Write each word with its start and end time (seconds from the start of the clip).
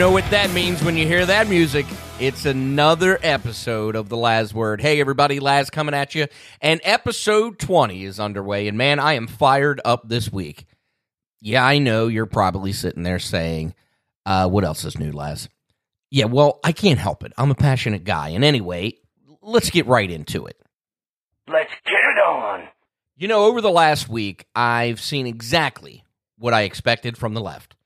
know 0.00 0.10
what 0.10 0.30
that 0.30 0.50
means 0.52 0.82
when 0.82 0.96
you 0.96 1.06
hear 1.06 1.26
that 1.26 1.46
music. 1.46 1.84
It's 2.18 2.46
another 2.46 3.18
episode 3.22 3.94
of 3.96 4.08
The 4.08 4.16
Laz 4.16 4.54
Word. 4.54 4.80
Hey, 4.80 4.98
everybody, 4.98 5.40
Laz 5.40 5.68
coming 5.68 5.94
at 5.94 6.14
you. 6.14 6.26
And 6.62 6.80
episode 6.84 7.58
20 7.58 8.04
is 8.04 8.18
underway. 8.18 8.66
And 8.66 8.78
man, 8.78 8.98
I 8.98 9.12
am 9.12 9.26
fired 9.26 9.78
up 9.84 10.08
this 10.08 10.32
week. 10.32 10.64
Yeah, 11.42 11.62
I 11.66 11.80
know 11.80 12.06
you're 12.06 12.24
probably 12.24 12.72
sitting 12.72 13.02
there 13.02 13.18
saying, 13.18 13.74
uh, 14.24 14.48
what 14.48 14.64
else 14.64 14.86
is 14.86 14.98
new, 14.98 15.12
Laz? 15.12 15.50
Yeah, 16.10 16.24
well, 16.24 16.60
I 16.64 16.72
can't 16.72 16.98
help 16.98 17.22
it. 17.22 17.34
I'm 17.36 17.50
a 17.50 17.54
passionate 17.54 18.04
guy. 18.04 18.30
And 18.30 18.42
anyway, 18.42 18.94
let's 19.42 19.68
get 19.68 19.84
right 19.84 20.10
into 20.10 20.46
it. 20.46 20.56
Let's 21.46 21.74
get 21.84 21.92
it 21.92 22.18
on. 22.26 22.68
You 23.18 23.28
know, 23.28 23.44
over 23.44 23.60
the 23.60 23.70
last 23.70 24.08
week, 24.08 24.46
I've 24.54 24.98
seen 24.98 25.26
exactly 25.26 26.04
what 26.38 26.54
I 26.54 26.62
expected 26.62 27.18
from 27.18 27.34
the 27.34 27.42
left 27.42 27.76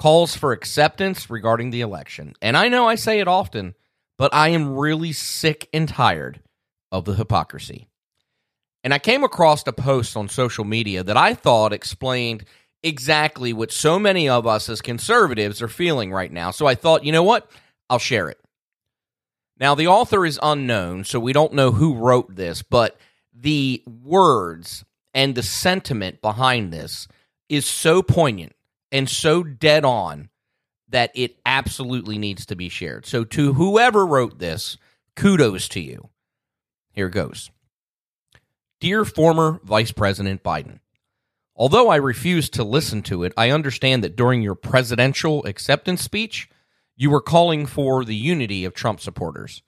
calls 0.00 0.34
for 0.34 0.52
acceptance 0.52 1.28
regarding 1.28 1.70
the 1.70 1.82
election. 1.82 2.34
And 2.40 2.56
I 2.56 2.68
know 2.68 2.88
I 2.88 2.94
say 2.94 3.20
it 3.20 3.28
often, 3.28 3.74
but 4.16 4.32
I 4.32 4.48
am 4.48 4.76
really 4.76 5.12
sick 5.12 5.68
and 5.74 5.86
tired 5.86 6.40
of 6.90 7.04
the 7.04 7.14
hypocrisy. 7.14 7.86
And 8.82 8.94
I 8.94 8.98
came 8.98 9.24
across 9.24 9.66
a 9.66 9.74
post 9.74 10.16
on 10.16 10.30
social 10.30 10.64
media 10.64 11.04
that 11.04 11.18
I 11.18 11.34
thought 11.34 11.74
explained 11.74 12.44
exactly 12.82 13.52
what 13.52 13.70
so 13.70 13.98
many 13.98 14.26
of 14.26 14.46
us 14.46 14.70
as 14.70 14.80
conservatives 14.80 15.60
are 15.60 15.68
feeling 15.68 16.10
right 16.12 16.32
now. 16.32 16.50
So 16.50 16.66
I 16.66 16.76
thought, 16.76 17.04
you 17.04 17.12
know 17.12 17.22
what? 17.22 17.50
I'll 17.90 17.98
share 17.98 18.30
it. 18.30 18.40
Now, 19.58 19.74
the 19.74 19.88
author 19.88 20.24
is 20.24 20.40
unknown, 20.42 21.04
so 21.04 21.20
we 21.20 21.34
don't 21.34 21.52
know 21.52 21.72
who 21.72 21.94
wrote 21.94 22.34
this, 22.34 22.62
but 22.62 22.96
the 23.34 23.82
words 24.02 24.82
and 25.12 25.34
the 25.34 25.42
sentiment 25.42 26.22
behind 26.22 26.72
this 26.72 27.06
is 27.50 27.66
so 27.66 28.00
poignant 28.00 28.54
and 28.92 29.08
so 29.08 29.42
dead 29.42 29.84
on 29.84 30.28
that 30.88 31.10
it 31.14 31.36
absolutely 31.46 32.18
needs 32.18 32.46
to 32.46 32.56
be 32.56 32.68
shared. 32.68 33.06
So, 33.06 33.24
to 33.24 33.54
whoever 33.54 34.04
wrote 34.04 34.38
this, 34.38 34.76
kudos 35.16 35.68
to 35.70 35.80
you. 35.80 36.10
Here 36.92 37.08
goes 37.08 37.50
Dear 38.80 39.04
former 39.04 39.60
Vice 39.64 39.92
President 39.92 40.42
Biden, 40.42 40.80
although 41.54 41.88
I 41.88 41.96
refuse 41.96 42.48
to 42.50 42.64
listen 42.64 43.02
to 43.02 43.24
it, 43.24 43.32
I 43.36 43.50
understand 43.50 44.02
that 44.04 44.16
during 44.16 44.42
your 44.42 44.54
presidential 44.54 45.44
acceptance 45.46 46.02
speech, 46.02 46.48
you 46.96 47.10
were 47.10 47.20
calling 47.20 47.66
for 47.66 48.04
the 48.04 48.16
unity 48.16 48.64
of 48.64 48.74
Trump 48.74 49.00
supporters. 49.00 49.62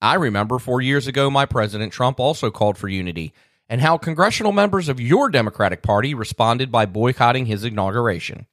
I 0.00 0.14
remember 0.14 0.58
four 0.58 0.80
years 0.80 1.06
ago, 1.06 1.30
my 1.30 1.46
President 1.46 1.92
Trump 1.92 2.18
also 2.18 2.50
called 2.50 2.76
for 2.76 2.88
unity, 2.88 3.32
and 3.68 3.80
how 3.80 3.96
congressional 3.98 4.52
members 4.52 4.88
of 4.88 5.00
your 5.00 5.30
Democratic 5.30 5.82
Party 5.82 6.12
responded 6.12 6.72
by 6.72 6.86
boycotting 6.86 7.46
his 7.46 7.64
inauguration. 7.64 8.46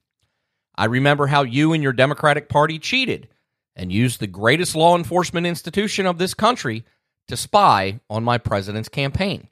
I 0.79 0.85
remember 0.85 1.27
how 1.27 1.43
you 1.43 1.73
and 1.73 1.83
your 1.83 1.91
Democratic 1.91 2.47
Party 2.47 2.79
cheated 2.79 3.27
and 3.75 3.91
used 3.91 4.21
the 4.21 4.27
greatest 4.27 4.77
law 4.77 4.95
enforcement 4.95 5.45
institution 5.45 6.05
of 6.05 6.17
this 6.17 6.33
country 6.33 6.85
to 7.27 7.35
spy 7.35 7.99
on 8.09 8.23
my 8.23 8.37
president's 8.37 8.87
campaign. 8.87 9.49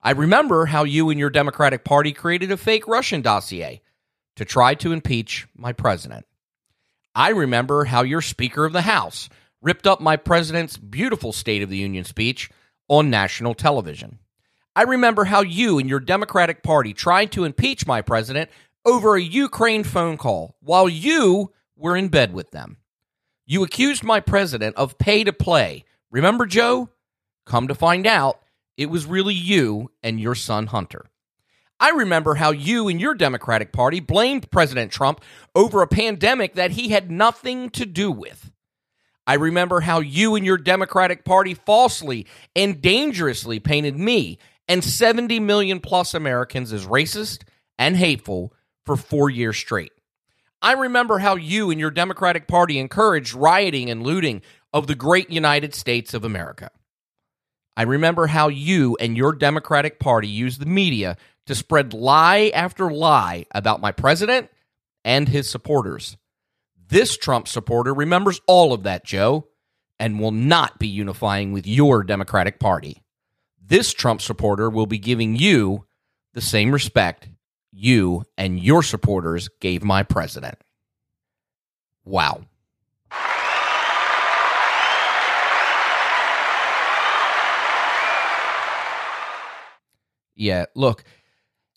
I 0.00 0.12
remember 0.12 0.64
how 0.64 0.84
you 0.84 1.10
and 1.10 1.20
your 1.20 1.28
Democratic 1.28 1.84
Party 1.84 2.14
created 2.14 2.50
a 2.50 2.56
fake 2.56 2.88
Russian 2.88 3.20
dossier 3.20 3.82
to 4.36 4.46
try 4.46 4.72
to 4.76 4.92
impeach 4.92 5.46
my 5.54 5.74
president. 5.74 6.24
I 7.14 7.28
remember 7.32 7.84
how 7.84 8.02
your 8.02 8.22
Speaker 8.22 8.64
of 8.64 8.72
the 8.72 8.80
House 8.80 9.28
ripped 9.60 9.86
up 9.86 10.00
my 10.00 10.16
president's 10.16 10.78
beautiful 10.78 11.34
State 11.34 11.60
of 11.60 11.68
the 11.68 11.76
Union 11.76 12.04
speech 12.04 12.50
on 12.88 13.10
national 13.10 13.52
television. 13.52 14.20
I 14.74 14.84
remember 14.84 15.24
how 15.24 15.42
you 15.42 15.78
and 15.78 15.88
your 15.88 16.00
Democratic 16.00 16.62
Party 16.62 16.94
tried 16.94 17.32
to 17.32 17.44
impeach 17.44 17.86
my 17.86 18.00
president 18.00 18.48
over 18.86 19.16
a 19.16 19.20
Ukraine 19.22 19.84
phone 19.84 20.16
call 20.16 20.56
while 20.60 20.88
you 20.88 21.52
were 21.76 21.96
in 21.96 22.08
bed 22.08 22.32
with 22.32 22.52
them. 22.52 22.78
You 23.44 23.62
accused 23.62 24.04
my 24.04 24.20
president 24.20 24.76
of 24.76 24.96
pay 24.96 25.24
to 25.24 25.32
play. 25.32 25.84
Remember, 26.10 26.46
Joe? 26.46 26.88
Come 27.44 27.68
to 27.68 27.74
find 27.74 28.06
out, 28.06 28.40
it 28.76 28.86
was 28.86 29.06
really 29.06 29.34
you 29.34 29.90
and 30.02 30.20
your 30.20 30.34
son 30.34 30.66
Hunter. 30.66 31.06
I 31.78 31.90
remember 31.90 32.36
how 32.36 32.52
you 32.52 32.88
and 32.88 33.00
your 33.00 33.14
Democratic 33.14 33.72
Party 33.72 34.00
blamed 34.00 34.50
President 34.50 34.90
Trump 34.90 35.22
over 35.54 35.82
a 35.82 35.86
pandemic 35.86 36.54
that 36.54 36.70
he 36.72 36.88
had 36.88 37.10
nothing 37.10 37.70
to 37.70 37.84
do 37.84 38.10
with. 38.10 38.50
I 39.26 39.34
remember 39.34 39.80
how 39.80 40.00
you 40.00 40.36
and 40.36 40.46
your 40.46 40.56
Democratic 40.56 41.24
Party 41.24 41.52
falsely 41.54 42.26
and 42.54 42.80
dangerously 42.80 43.60
painted 43.60 43.98
me 43.98 44.38
and 44.68 44.82
70 44.82 45.40
million 45.40 45.80
plus 45.80 46.14
Americans 46.14 46.72
as 46.72 46.86
racist 46.86 47.42
and 47.78 47.96
hateful 47.96 48.52
for 48.86 48.96
four 48.96 49.28
years 49.28 49.56
straight. 49.56 49.92
I 50.62 50.72
remember 50.72 51.18
how 51.18 51.36
you 51.36 51.70
and 51.70 51.78
your 51.78 51.90
Democratic 51.90 52.48
Party 52.48 52.78
encouraged 52.78 53.34
rioting 53.34 53.90
and 53.90 54.02
looting 54.02 54.40
of 54.72 54.86
the 54.86 54.94
great 54.94 55.28
United 55.30 55.74
States 55.74 56.14
of 56.14 56.24
America. 56.24 56.70
I 57.76 57.82
remember 57.82 58.26
how 58.26 58.48
you 58.48 58.96
and 58.98 59.16
your 59.16 59.32
Democratic 59.34 60.00
Party 60.00 60.28
used 60.28 60.60
the 60.60 60.66
media 60.66 61.18
to 61.46 61.54
spread 61.54 61.92
lie 61.92 62.50
after 62.54 62.90
lie 62.90 63.44
about 63.50 63.82
my 63.82 63.92
president 63.92 64.48
and 65.04 65.28
his 65.28 65.50
supporters. 65.50 66.16
This 66.88 67.16
Trump 67.16 67.48
supporter 67.48 67.92
remembers 67.92 68.40
all 68.46 68.72
of 68.72 68.84
that, 68.84 69.04
Joe, 69.04 69.48
and 69.98 70.20
will 70.20 70.32
not 70.32 70.78
be 70.78 70.88
unifying 70.88 71.52
with 71.52 71.66
your 71.66 72.02
Democratic 72.02 72.58
Party. 72.58 73.02
This 73.62 73.92
Trump 73.92 74.22
supporter 74.22 74.70
will 74.70 74.86
be 74.86 74.98
giving 74.98 75.36
you 75.36 75.86
the 76.32 76.40
same 76.40 76.70
respect 76.70 77.28
you 77.76 78.24
and 78.38 78.58
your 78.58 78.82
supporters 78.82 79.50
gave 79.60 79.84
my 79.84 80.02
president. 80.02 80.56
Wow. 82.04 82.40
Yeah, 90.34 90.66
look, 90.74 91.04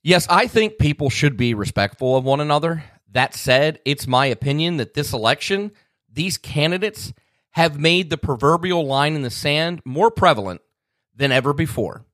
yes, 0.03 0.27
I 0.29 0.47
think 0.47 0.79
people 0.79 1.09
should 1.09 1.37
be 1.37 1.53
respectful 1.53 2.17
of 2.17 2.25
one 2.25 2.41
another. 2.41 2.83
That 3.11 3.33
said, 3.33 3.79
it's 3.85 4.05
my 4.07 4.25
opinion 4.27 4.77
that 4.77 4.93
this 4.93 5.13
election, 5.13 5.71
these 6.11 6.37
candidates 6.37 7.13
have 7.51 7.79
made 7.79 8.09
the 8.09 8.17
proverbial 8.17 8.85
line 8.85 9.15
in 9.15 9.21
the 9.21 9.29
sand 9.29 9.81
more 9.85 10.11
prevalent 10.11 10.61
than 11.15 11.31
ever 11.31 11.53
before. 11.53 12.05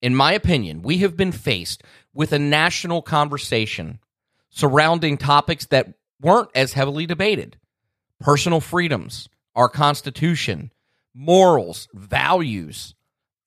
In 0.00 0.14
my 0.14 0.32
opinion, 0.32 0.82
we 0.82 0.98
have 0.98 1.16
been 1.16 1.32
faced 1.32 1.82
with 2.14 2.32
a 2.32 2.38
national 2.38 3.02
conversation 3.02 3.98
surrounding 4.50 5.16
topics 5.16 5.66
that 5.66 5.94
weren't 6.20 6.50
as 6.54 6.72
heavily 6.72 7.06
debated 7.06 7.56
personal 8.20 8.60
freedoms, 8.60 9.28
our 9.56 9.68
Constitution, 9.68 10.70
morals, 11.12 11.88
values, 11.92 12.94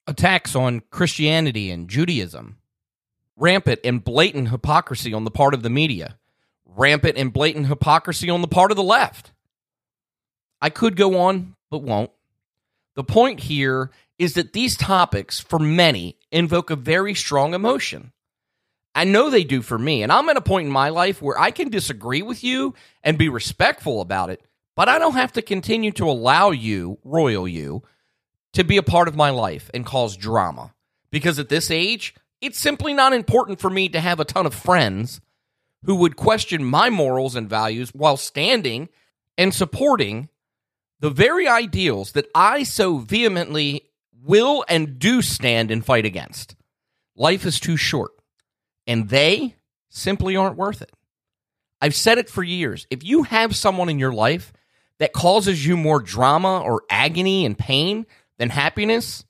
attacks 0.06 0.54
on 0.54 0.82
Christianity 0.90 1.70
and 1.70 1.88
Judaism, 1.88 2.58
rampant 3.36 3.80
and 3.84 4.04
blatant 4.04 4.50
hypocrisy 4.50 5.14
on 5.14 5.24
the 5.24 5.30
part 5.30 5.54
of 5.54 5.62
the 5.62 5.70
media, 5.70 6.18
rampant 6.66 7.16
and 7.16 7.32
blatant 7.32 7.68
hypocrisy 7.68 8.28
on 8.28 8.42
the 8.42 8.48
part 8.48 8.70
of 8.70 8.76
the 8.76 8.82
left. 8.82 9.32
I 10.60 10.70
could 10.70 10.96
go 10.96 11.18
on, 11.20 11.56
but 11.70 11.82
won't. 11.82 12.10
The 12.94 13.04
point 13.04 13.40
here 13.40 13.90
is 14.18 14.34
that 14.34 14.52
these 14.52 14.76
topics, 14.76 15.40
for 15.40 15.58
many, 15.58 16.16
invoke 16.30 16.70
a 16.70 16.76
very 16.76 17.14
strong 17.14 17.54
emotion. 17.54 18.12
I 18.96 19.04
know 19.04 19.28
they 19.28 19.44
do 19.44 19.60
for 19.60 19.78
me. 19.78 20.02
And 20.02 20.10
I'm 20.10 20.30
at 20.30 20.38
a 20.38 20.40
point 20.40 20.66
in 20.66 20.72
my 20.72 20.88
life 20.88 21.20
where 21.20 21.38
I 21.38 21.50
can 21.50 21.68
disagree 21.68 22.22
with 22.22 22.42
you 22.42 22.74
and 23.04 23.18
be 23.18 23.28
respectful 23.28 24.00
about 24.00 24.30
it, 24.30 24.42
but 24.74 24.88
I 24.88 24.98
don't 24.98 25.12
have 25.12 25.34
to 25.34 25.42
continue 25.42 25.92
to 25.92 26.08
allow 26.08 26.50
you, 26.50 26.98
royal 27.04 27.46
you, 27.46 27.82
to 28.54 28.64
be 28.64 28.78
a 28.78 28.82
part 28.82 29.06
of 29.06 29.14
my 29.14 29.28
life 29.28 29.70
and 29.74 29.84
cause 29.84 30.16
drama. 30.16 30.72
Because 31.10 31.38
at 31.38 31.50
this 31.50 31.70
age, 31.70 32.14
it's 32.40 32.58
simply 32.58 32.94
not 32.94 33.12
important 33.12 33.60
for 33.60 33.68
me 33.68 33.90
to 33.90 34.00
have 34.00 34.18
a 34.18 34.24
ton 34.24 34.46
of 34.46 34.54
friends 34.54 35.20
who 35.84 35.96
would 35.96 36.16
question 36.16 36.64
my 36.64 36.88
morals 36.88 37.36
and 37.36 37.50
values 37.50 37.90
while 37.90 38.16
standing 38.16 38.88
and 39.36 39.52
supporting 39.52 40.30
the 41.00 41.10
very 41.10 41.46
ideals 41.46 42.12
that 42.12 42.30
I 42.34 42.62
so 42.62 42.96
vehemently 42.96 43.82
will 44.24 44.64
and 44.70 44.98
do 44.98 45.20
stand 45.20 45.70
and 45.70 45.84
fight 45.84 46.06
against. 46.06 46.56
Life 47.14 47.44
is 47.44 47.60
too 47.60 47.76
short 47.76 48.15
and 48.86 49.08
they 49.08 49.56
simply 49.88 50.36
aren't 50.36 50.56
worth 50.56 50.82
it. 50.82 50.92
I've 51.80 51.94
said 51.94 52.18
it 52.18 52.30
for 52.30 52.42
years. 52.42 52.86
If 52.90 53.04
you 53.04 53.24
have 53.24 53.56
someone 53.56 53.88
in 53.88 53.98
your 53.98 54.12
life 54.12 54.52
that 54.98 55.12
causes 55.12 55.66
you 55.66 55.76
more 55.76 56.00
drama 56.00 56.60
or 56.60 56.82
agony 56.88 57.44
and 57.44 57.56
pain 57.56 58.06
than 58.38 58.50
happiness, 58.50 59.24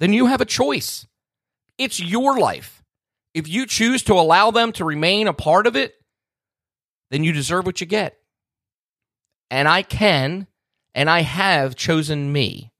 then 0.00 0.12
you 0.12 0.26
have 0.26 0.40
a 0.40 0.46
choice. 0.46 1.06
It's 1.78 2.00
your 2.00 2.38
life. 2.38 2.82
If 3.34 3.48
you 3.48 3.66
choose 3.66 4.02
to 4.04 4.14
allow 4.14 4.50
them 4.50 4.72
to 4.72 4.84
remain 4.84 5.28
a 5.28 5.32
part 5.32 5.66
of 5.66 5.76
it, 5.76 5.94
then 7.10 7.24
you 7.24 7.32
deserve 7.32 7.66
what 7.66 7.80
you 7.80 7.86
get. 7.86 8.18
And 9.50 9.68
I 9.68 9.82
can 9.82 10.46
and 10.94 11.08
I 11.08 11.20
have 11.20 11.76
chosen 11.76 12.32
me, 12.32 12.72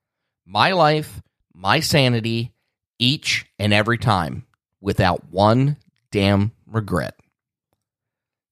my 0.44 0.72
life, 0.72 1.22
my 1.54 1.80
sanity, 1.80 2.52
each 2.98 3.46
and 3.58 3.72
every 3.72 3.98
time 3.98 4.46
without 4.80 5.30
one 5.30 5.76
damn 6.12 6.52
regret. 6.66 7.18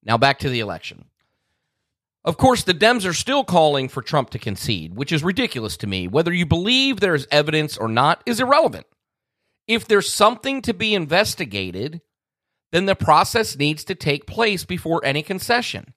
Now 0.03 0.19
back 0.19 0.41
to 0.41 0.49
the 0.49 0.61
election. 0.61 1.05
Of 2.25 2.37
course, 2.37 2.65
the 2.65 2.75
Dems 2.75 3.09
are 3.09 3.15
still 3.15 3.45
calling 3.45 3.89
for 3.89 4.03
Trump 4.03 4.31
to 4.31 4.39
concede, 4.39 4.95
which 4.95 5.13
is 5.13 5.23
ridiculous 5.23 5.77
to 5.79 5.87
me. 5.87 6.09
Whether 6.09 6.33
you 6.33 6.45
believe 6.45 7.01
there 7.01 7.15
is 7.15 7.29
evidence 7.31 7.79
or 7.79 7.89
not 7.89 8.23
is 8.27 8.41
irrelevant. 8.41 8.87
If 9.67 9.87
there's 9.87 10.13
something 10.13 10.61
to 10.63 10.75
be 10.75 10.95
investigated, 10.95 12.03
then 12.73 12.87
the 12.87 12.95
process 12.95 13.57
needs 13.57 13.85
to 13.85 13.95
take 13.95 14.27
place 14.27 14.65
before 14.65 15.05
any 15.05 15.23
concession. 15.23 15.95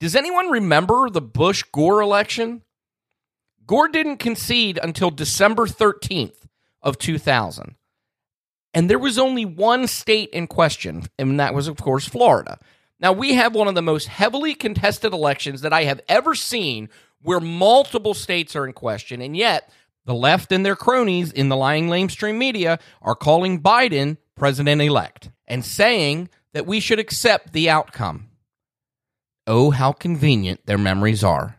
Does 0.00 0.16
anyone 0.16 0.50
remember 0.50 1.08
the 1.08 1.20
Bush 1.20 1.62
Gore 1.72 2.00
election? 2.00 2.62
Gore 3.66 3.88
didn't 3.88 4.16
concede 4.16 4.80
until 4.82 5.10
December 5.10 5.66
13th 5.66 6.46
of 6.82 6.98
2000. 6.98 7.76
And 8.74 8.88
there 8.88 8.98
was 8.98 9.18
only 9.18 9.44
one 9.44 9.86
state 9.86 10.30
in 10.30 10.46
question, 10.46 11.04
and 11.18 11.38
that 11.38 11.54
was, 11.54 11.68
of 11.68 11.76
course, 11.76 12.08
Florida. 12.08 12.58
Now, 12.98 13.12
we 13.12 13.34
have 13.34 13.54
one 13.54 13.68
of 13.68 13.74
the 13.74 13.82
most 13.82 14.08
heavily 14.08 14.54
contested 14.54 15.12
elections 15.12 15.60
that 15.62 15.72
I 15.72 15.84
have 15.84 16.00
ever 16.08 16.34
seen 16.34 16.88
where 17.20 17.40
multiple 17.40 18.14
states 18.14 18.56
are 18.56 18.66
in 18.66 18.72
question, 18.72 19.20
and 19.20 19.36
yet 19.36 19.70
the 20.04 20.14
left 20.14 20.52
and 20.52 20.64
their 20.64 20.76
cronies 20.76 21.32
in 21.32 21.48
the 21.48 21.56
lying 21.56 21.88
lamestream 21.88 22.36
media 22.36 22.78
are 23.00 23.14
calling 23.14 23.60
Biden 23.62 24.16
president 24.36 24.80
elect 24.80 25.30
and 25.46 25.64
saying 25.64 26.28
that 26.54 26.66
we 26.66 26.80
should 26.80 26.98
accept 26.98 27.52
the 27.52 27.70
outcome. 27.70 28.28
Oh, 29.46 29.70
how 29.70 29.92
convenient 29.92 30.66
their 30.66 30.78
memories 30.78 31.22
are. 31.22 31.58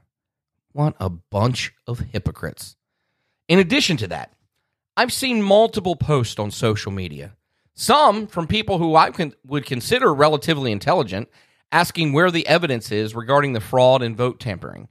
What 0.71 0.95
a 1.00 1.10
bunch 1.10 1.74
of 1.86 2.00
hypocrites. 2.00 2.75
In 3.48 3.60
addition 3.60 3.98
to 3.98 4.07
that, 4.07 4.33
I've 4.95 5.13
seen 5.13 5.42
multiple 5.42 5.95
posts 5.95 6.38
on 6.38 6.51
social 6.51 6.92
media, 6.92 7.36
some 7.74 8.28
from 8.28 8.45
people 8.45 8.78
who 8.78 8.95
I 8.95 9.12
would 9.45 9.66
consider 9.66 10.13
relatively 10.13 10.72
intelligent, 10.72 11.30
asking 11.72 12.13
where 12.13 12.30
the 12.30 12.45
evidence 12.48 12.92
is 12.92 13.16
regarding 13.16 13.54
the 13.54 13.60
fraud 13.60 14.04
and 14.04 14.16
vote 14.16 14.40
tampering. 14.40 14.90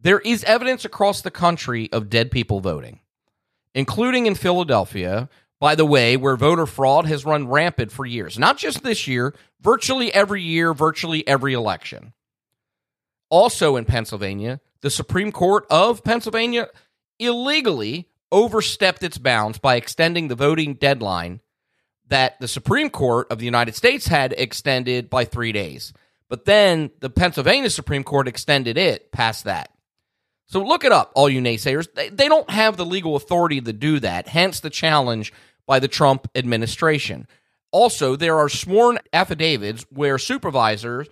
There 0.00 0.20
is 0.20 0.44
evidence 0.44 0.84
across 0.84 1.20
the 1.20 1.32
country 1.32 1.90
of 1.92 2.08
dead 2.08 2.30
people 2.30 2.60
voting, 2.60 3.00
including 3.74 4.26
in 4.26 4.36
Philadelphia, 4.36 5.28
by 5.58 5.74
the 5.74 5.84
way, 5.84 6.16
where 6.16 6.36
voter 6.36 6.66
fraud 6.66 7.06
has 7.06 7.24
run 7.24 7.48
rampant 7.48 7.90
for 7.90 8.06
years. 8.06 8.38
Not 8.38 8.56
just 8.56 8.84
this 8.84 9.08
year, 9.08 9.34
virtually 9.60 10.14
every 10.14 10.42
year, 10.42 10.72
virtually 10.72 11.26
every 11.26 11.52
election. 11.54 12.12
Also 13.28 13.76
in 13.76 13.84
Pennsylvania, 13.84 14.60
the 14.80 14.90
Supreme 14.90 15.32
Court 15.32 15.66
of 15.70 16.04
Pennsylvania 16.04 16.68
illegally 17.18 18.08
overstepped 18.32 19.02
its 19.02 19.18
bounds 19.18 19.58
by 19.58 19.76
extending 19.76 20.28
the 20.28 20.34
voting 20.34 20.74
deadline 20.74 21.40
that 22.08 22.38
the 22.40 22.48
Supreme 22.48 22.90
Court 22.90 23.26
of 23.30 23.38
the 23.38 23.44
United 23.44 23.74
States 23.74 24.06
had 24.06 24.34
extended 24.36 25.08
by 25.08 25.24
three 25.24 25.52
days. 25.52 25.92
But 26.28 26.44
then 26.44 26.90
the 27.00 27.10
Pennsylvania 27.10 27.70
Supreme 27.70 28.04
Court 28.04 28.28
extended 28.28 28.76
it 28.76 29.10
past 29.12 29.44
that. 29.44 29.70
So 30.46 30.62
look 30.62 30.84
it 30.84 30.92
up, 30.92 31.12
all 31.14 31.28
you 31.28 31.40
naysayers. 31.40 31.92
They, 31.94 32.08
they 32.08 32.28
don't 32.28 32.50
have 32.50 32.76
the 32.76 32.84
legal 32.84 33.14
authority 33.14 33.60
to 33.60 33.72
do 33.72 34.00
that, 34.00 34.28
hence 34.28 34.60
the 34.60 34.70
challenge 34.70 35.32
by 35.66 35.78
the 35.78 35.88
Trump 35.88 36.28
administration. 36.34 37.28
Also, 37.70 38.16
there 38.16 38.36
are 38.36 38.48
sworn 38.48 38.98
affidavits 39.12 39.86
where 39.90 40.18
supervisors 40.18 41.08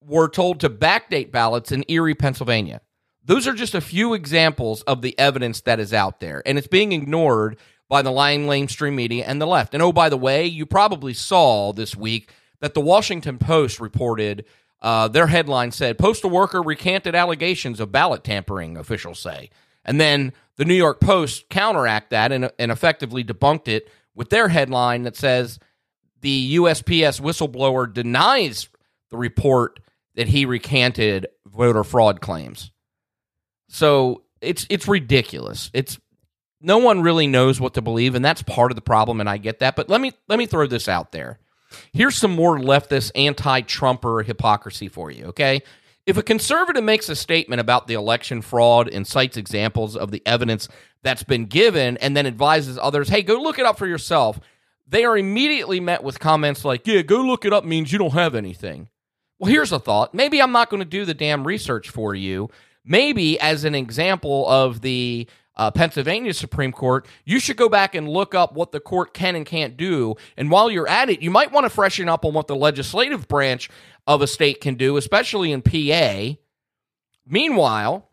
were 0.00 0.28
told 0.28 0.60
to 0.60 0.68
backdate 0.68 1.30
ballots 1.30 1.70
in 1.70 1.84
Erie, 1.88 2.16
Pennsylvania. 2.16 2.80
Those 3.24 3.46
are 3.46 3.54
just 3.54 3.74
a 3.74 3.80
few 3.80 4.14
examples 4.14 4.82
of 4.82 5.00
the 5.00 5.18
evidence 5.18 5.62
that 5.62 5.80
is 5.80 5.94
out 5.94 6.20
there, 6.20 6.42
and 6.44 6.58
it's 6.58 6.66
being 6.66 6.92
ignored 6.92 7.56
by 7.88 8.02
the 8.02 8.10
lying 8.10 8.46
lamestream 8.46 8.94
media 8.94 9.24
and 9.26 9.40
the 9.40 9.46
left. 9.46 9.74
And 9.74 9.82
oh, 9.82 9.92
by 9.92 10.08
the 10.08 10.16
way, 10.16 10.46
you 10.46 10.66
probably 10.66 11.14
saw 11.14 11.72
this 11.72 11.96
week 11.96 12.30
that 12.60 12.74
the 12.74 12.80
Washington 12.80 13.38
Post 13.38 13.80
reported 13.80 14.44
uh, 14.80 15.08
their 15.08 15.28
headline 15.28 15.70
said 15.70 15.98
postal 15.98 16.30
worker 16.30 16.62
recanted 16.62 17.14
allegations 17.14 17.80
of 17.80 17.92
ballot 17.92 18.24
tampering. 18.24 18.76
Officials 18.76 19.18
say, 19.18 19.50
and 19.84 20.00
then 20.00 20.32
the 20.56 20.64
New 20.64 20.74
York 20.74 21.00
Post 21.00 21.48
counteract 21.48 22.10
that 22.10 22.32
and, 22.32 22.50
and 22.58 22.70
effectively 22.70 23.24
debunked 23.24 23.68
it 23.68 23.90
with 24.14 24.30
their 24.30 24.48
headline 24.48 25.02
that 25.02 25.16
says 25.16 25.58
the 26.20 26.56
USPS 26.56 27.20
whistleblower 27.20 27.92
denies 27.92 28.68
the 29.10 29.16
report 29.16 29.80
that 30.14 30.28
he 30.28 30.44
recanted 30.44 31.26
voter 31.46 31.84
fraud 31.84 32.20
claims. 32.20 32.70
So 33.74 34.22
it's 34.40 34.68
it's 34.70 34.86
ridiculous. 34.86 35.68
It's 35.74 35.98
no 36.60 36.78
one 36.78 37.02
really 37.02 37.26
knows 37.26 37.60
what 37.60 37.74
to 37.74 37.82
believe, 37.82 38.14
and 38.14 38.24
that's 38.24 38.40
part 38.40 38.70
of 38.70 38.76
the 38.76 38.82
problem, 38.82 39.18
and 39.18 39.28
I 39.28 39.36
get 39.36 39.58
that. 39.58 39.74
But 39.74 39.88
let 39.88 40.00
me 40.00 40.12
let 40.28 40.38
me 40.38 40.46
throw 40.46 40.68
this 40.68 40.88
out 40.88 41.10
there. 41.10 41.40
Here's 41.92 42.16
some 42.16 42.30
more 42.30 42.56
leftist 42.56 43.10
anti-Trumper 43.16 44.22
hypocrisy 44.22 44.86
for 44.86 45.10
you, 45.10 45.24
okay? 45.26 45.60
If 46.06 46.16
a 46.16 46.22
conservative 46.22 46.84
makes 46.84 47.08
a 47.08 47.16
statement 47.16 47.60
about 47.60 47.88
the 47.88 47.94
election 47.94 48.42
fraud 48.42 48.88
and 48.88 49.04
cites 49.04 49.36
examples 49.36 49.96
of 49.96 50.12
the 50.12 50.22
evidence 50.24 50.68
that's 51.02 51.24
been 51.24 51.46
given 51.46 51.96
and 51.96 52.16
then 52.16 52.28
advises 52.28 52.78
others, 52.80 53.08
hey, 53.08 53.22
go 53.22 53.42
look 53.42 53.58
it 53.58 53.66
up 53.66 53.76
for 53.76 53.88
yourself, 53.88 54.38
they 54.86 55.04
are 55.04 55.18
immediately 55.18 55.80
met 55.80 56.04
with 56.04 56.20
comments 56.20 56.64
like, 56.64 56.86
yeah, 56.86 57.02
go 57.02 57.22
look 57.22 57.44
it 57.44 57.52
up 57.52 57.64
means 57.64 57.90
you 57.90 57.98
don't 57.98 58.12
have 58.12 58.36
anything. 58.36 58.88
Well, 59.40 59.50
here's 59.50 59.72
a 59.72 59.80
thought. 59.80 60.14
Maybe 60.14 60.40
I'm 60.40 60.52
not 60.52 60.70
going 60.70 60.82
to 60.82 60.88
do 60.88 61.04
the 61.04 61.14
damn 61.14 61.44
research 61.44 61.90
for 61.90 62.14
you. 62.14 62.50
Maybe, 62.84 63.38
as 63.40 63.64
an 63.64 63.74
example 63.74 64.48
of 64.48 64.80
the 64.82 65.26
uh, 65.56 65.70
Pennsylvania 65.70 66.34
Supreme 66.34 66.72
Court, 66.72 67.06
you 67.24 67.38
should 67.38 67.56
go 67.56 67.68
back 67.68 67.94
and 67.94 68.08
look 68.08 68.34
up 68.34 68.54
what 68.54 68.72
the 68.72 68.80
court 68.80 69.14
can 69.14 69.36
and 69.36 69.46
can't 69.46 69.76
do. 69.76 70.16
And 70.36 70.50
while 70.50 70.70
you're 70.70 70.88
at 70.88 71.08
it, 71.08 71.22
you 71.22 71.30
might 71.30 71.52
want 71.52 71.64
to 71.64 71.70
freshen 71.70 72.08
up 72.08 72.24
on 72.24 72.34
what 72.34 72.46
the 72.46 72.56
legislative 72.56 73.28
branch 73.28 73.70
of 74.06 74.20
a 74.20 74.26
state 74.26 74.60
can 74.60 74.74
do, 74.74 74.96
especially 74.96 75.52
in 75.52 75.62
PA. 75.62 76.36
Meanwhile, 77.26 78.08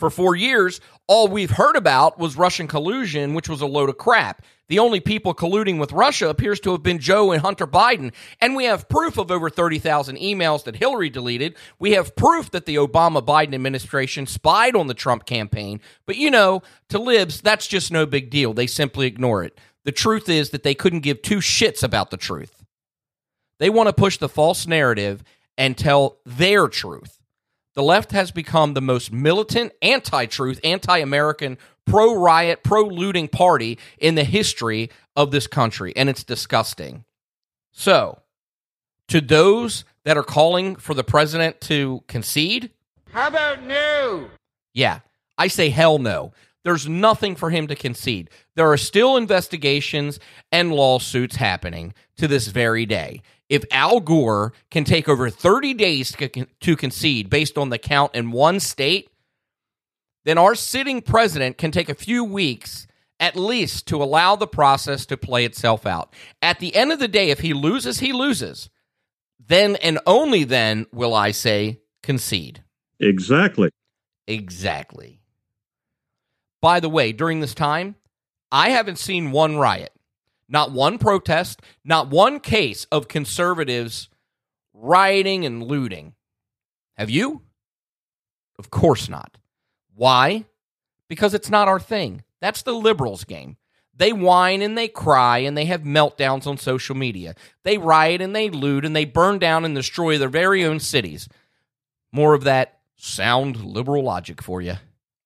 for 0.00 0.10
four 0.10 0.34
years, 0.34 0.80
all 1.06 1.28
we've 1.28 1.50
heard 1.50 1.76
about 1.76 2.18
was 2.18 2.36
Russian 2.36 2.66
collusion, 2.66 3.34
which 3.34 3.50
was 3.50 3.60
a 3.60 3.66
load 3.66 3.90
of 3.90 3.98
crap. 3.98 4.42
The 4.68 4.78
only 4.78 4.98
people 4.98 5.34
colluding 5.34 5.78
with 5.78 5.92
Russia 5.92 6.28
appears 6.28 6.58
to 6.60 6.72
have 6.72 6.82
been 6.82 6.98
Joe 6.98 7.32
and 7.32 7.42
Hunter 7.42 7.66
Biden. 7.66 8.12
And 8.40 8.56
we 8.56 8.64
have 8.64 8.88
proof 8.88 9.18
of 9.18 9.30
over 9.30 9.50
30,000 9.50 10.16
emails 10.16 10.64
that 10.64 10.76
Hillary 10.76 11.10
deleted. 11.10 11.54
We 11.78 11.92
have 11.92 12.16
proof 12.16 12.50
that 12.52 12.64
the 12.64 12.76
Obama 12.76 13.22
Biden 13.22 13.54
administration 13.54 14.26
spied 14.26 14.74
on 14.74 14.86
the 14.86 14.94
Trump 14.94 15.26
campaign. 15.26 15.80
But 16.06 16.16
you 16.16 16.30
know, 16.30 16.62
to 16.88 16.98
libs, 16.98 17.40
that's 17.42 17.66
just 17.66 17.92
no 17.92 18.06
big 18.06 18.30
deal. 18.30 18.54
They 18.54 18.66
simply 18.66 19.06
ignore 19.06 19.44
it. 19.44 19.58
The 19.84 19.92
truth 19.92 20.28
is 20.28 20.50
that 20.50 20.62
they 20.62 20.74
couldn't 20.74 21.00
give 21.00 21.20
two 21.20 21.38
shits 21.38 21.82
about 21.82 22.10
the 22.10 22.16
truth. 22.16 22.64
They 23.58 23.68
want 23.68 23.88
to 23.88 23.92
push 23.92 24.16
the 24.16 24.28
false 24.28 24.66
narrative 24.66 25.22
and 25.58 25.76
tell 25.76 26.20
their 26.24 26.68
truth. 26.68 27.19
The 27.74 27.82
left 27.82 28.12
has 28.12 28.30
become 28.30 28.74
the 28.74 28.80
most 28.80 29.12
militant, 29.12 29.72
anti 29.80 30.26
truth, 30.26 30.60
anti 30.64 30.98
American, 30.98 31.56
pro 31.86 32.14
riot, 32.14 32.62
pro 32.62 32.82
looting 32.84 33.28
party 33.28 33.78
in 33.98 34.14
the 34.16 34.24
history 34.24 34.90
of 35.16 35.30
this 35.30 35.46
country, 35.46 35.92
and 35.96 36.08
it's 36.08 36.24
disgusting. 36.24 37.04
So, 37.72 38.20
to 39.08 39.20
those 39.20 39.84
that 40.04 40.16
are 40.16 40.22
calling 40.22 40.76
for 40.76 40.94
the 40.94 41.04
president 41.04 41.60
to 41.62 42.02
concede, 42.08 42.70
How 43.12 43.28
about 43.28 43.62
no? 43.62 44.28
yeah, 44.74 45.00
I 45.38 45.48
say 45.48 45.70
hell 45.70 45.98
no. 45.98 46.32
There's 46.62 46.88
nothing 46.88 47.36
for 47.36 47.50
him 47.50 47.66
to 47.68 47.74
concede. 47.74 48.30
There 48.54 48.70
are 48.70 48.76
still 48.76 49.16
investigations 49.16 50.20
and 50.52 50.72
lawsuits 50.72 51.36
happening 51.36 51.94
to 52.16 52.28
this 52.28 52.48
very 52.48 52.84
day. 52.84 53.22
If 53.48 53.64
Al 53.70 54.00
Gore 54.00 54.52
can 54.70 54.84
take 54.84 55.08
over 55.08 55.30
30 55.30 55.74
days 55.74 56.12
to, 56.12 56.76
concede 56.76 57.30
based 57.30 57.58
on 57.58 57.70
the 57.70 57.78
count 57.78 58.14
in 58.14 58.30
one 58.30 58.60
state, 58.60 59.10
then 60.24 60.38
our 60.38 60.54
sitting 60.54 61.00
president 61.00 61.58
can 61.58 61.70
take 61.70 61.88
a 61.88 61.94
few 61.94 62.22
weeks 62.22 62.86
at 63.18 63.36
least 63.36 63.86
to 63.88 64.02
allow 64.02 64.36
the 64.36 64.46
process 64.46 65.04
to 65.06 65.16
play 65.16 65.44
itself 65.44 65.86
out. 65.86 66.14
At 66.40 66.58
the 66.60 66.74
end 66.74 66.92
of 66.92 66.98
the 66.98 67.08
day, 67.08 67.30
if 67.30 67.40
he 67.40 67.52
loses, 67.52 68.00
he 68.00 68.12
loses. 68.12 68.70
Then 69.44 69.76
and 69.76 69.98
only 70.06 70.44
then 70.44 70.86
will 70.92 71.14
I 71.14 71.32
say 71.32 71.80
concede. 72.02 72.62
Exactly. 73.00 73.70
Exactly. 74.26 75.19
By 76.60 76.80
the 76.80 76.88
way, 76.88 77.12
during 77.12 77.40
this 77.40 77.54
time, 77.54 77.96
I 78.52 78.70
haven't 78.70 78.98
seen 78.98 79.32
one 79.32 79.56
riot, 79.56 79.92
not 80.48 80.72
one 80.72 80.98
protest, 80.98 81.62
not 81.84 82.10
one 82.10 82.40
case 82.40 82.86
of 82.90 83.08
conservatives 83.08 84.08
rioting 84.74 85.44
and 85.46 85.62
looting. 85.62 86.14
Have 86.96 87.10
you? 87.10 87.42
Of 88.58 88.70
course 88.70 89.08
not. 89.08 89.38
Why? 89.94 90.44
Because 91.08 91.34
it's 91.34 91.50
not 91.50 91.68
our 91.68 91.80
thing. 91.80 92.24
That's 92.40 92.62
the 92.62 92.72
liberals' 92.72 93.24
game. 93.24 93.56
They 93.94 94.12
whine 94.12 94.62
and 94.62 94.78
they 94.78 94.88
cry 94.88 95.38
and 95.38 95.56
they 95.56 95.66
have 95.66 95.82
meltdowns 95.82 96.46
on 96.46 96.56
social 96.56 96.96
media. 96.96 97.34
They 97.64 97.76
riot 97.76 98.22
and 98.22 98.34
they 98.34 98.48
loot 98.48 98.84
and 98.84 98.96
they 98.96 99.04
burn 99.04 99.38
down 99.38 99.64
and 99.64 99.74
destroy 99.74 100.16
their 100.16 100.30
very 100.30 100.64
own 100.64 100.80
cities. 100.80 101.28
More 102.10 102.34
of 102.34 102.44
that 102.44 102.78
sound 102.96 103.62
liberal 103.62 104.02
logic 104.02 104.42
for 104.42 104.62
you. 104.62 104.74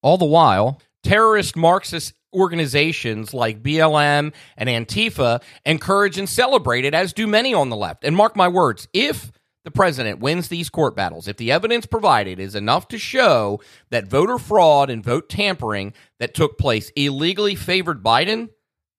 All 0.03 0.19
the 0.19 0.25
while, 0.25 0.81
terrorist 1.05 1.57
Marxist 1.57 2.15
organizations 2.35 3.33
like 3.33 3.63
BLM 3.63 4.33
and 4.57 4.69
Antifa 4.69 5.43
encourage 5.65 6.19
and 6.19 6.29
celebrate 6.29 6.85
it, 6.85 6.95
as 6.95 7.13
do 7.13 7.27
many 7.27 7.55
on 7.55 7.71
the 7.71 7.77
left. 7.77 8.05
And 8.05 8.17
mark 8.17 8.35
my 8.37 8.49
words, 8.49 8.89
if 8.93 9.31
the 9.65 9.71
president 9.71 10.21
wins 10.21 10.49
these 10.49 10.69
court 10.69 10.95
battles, 10.95 11.29
if 11.29 11.37
the 11.37 11.53
evidence 11.53 11.87
provided 11.87 12.39
is 12.39 12.55
enough 12.55 12.89
to 12.89 12.99
show 12.99 13.61
that 13.91 14.09
voter 14.09 14.39
fraud 14.39 14.91
and 14.91 15.03
vote 15.03 15.29
tampering 15.29 15.95
that 16.19 16.35
took 16.35 16.59
place 16.59 16.91
illegally 16.97 17.55
favored 17.55 18.03
Biden, 18.03 18.51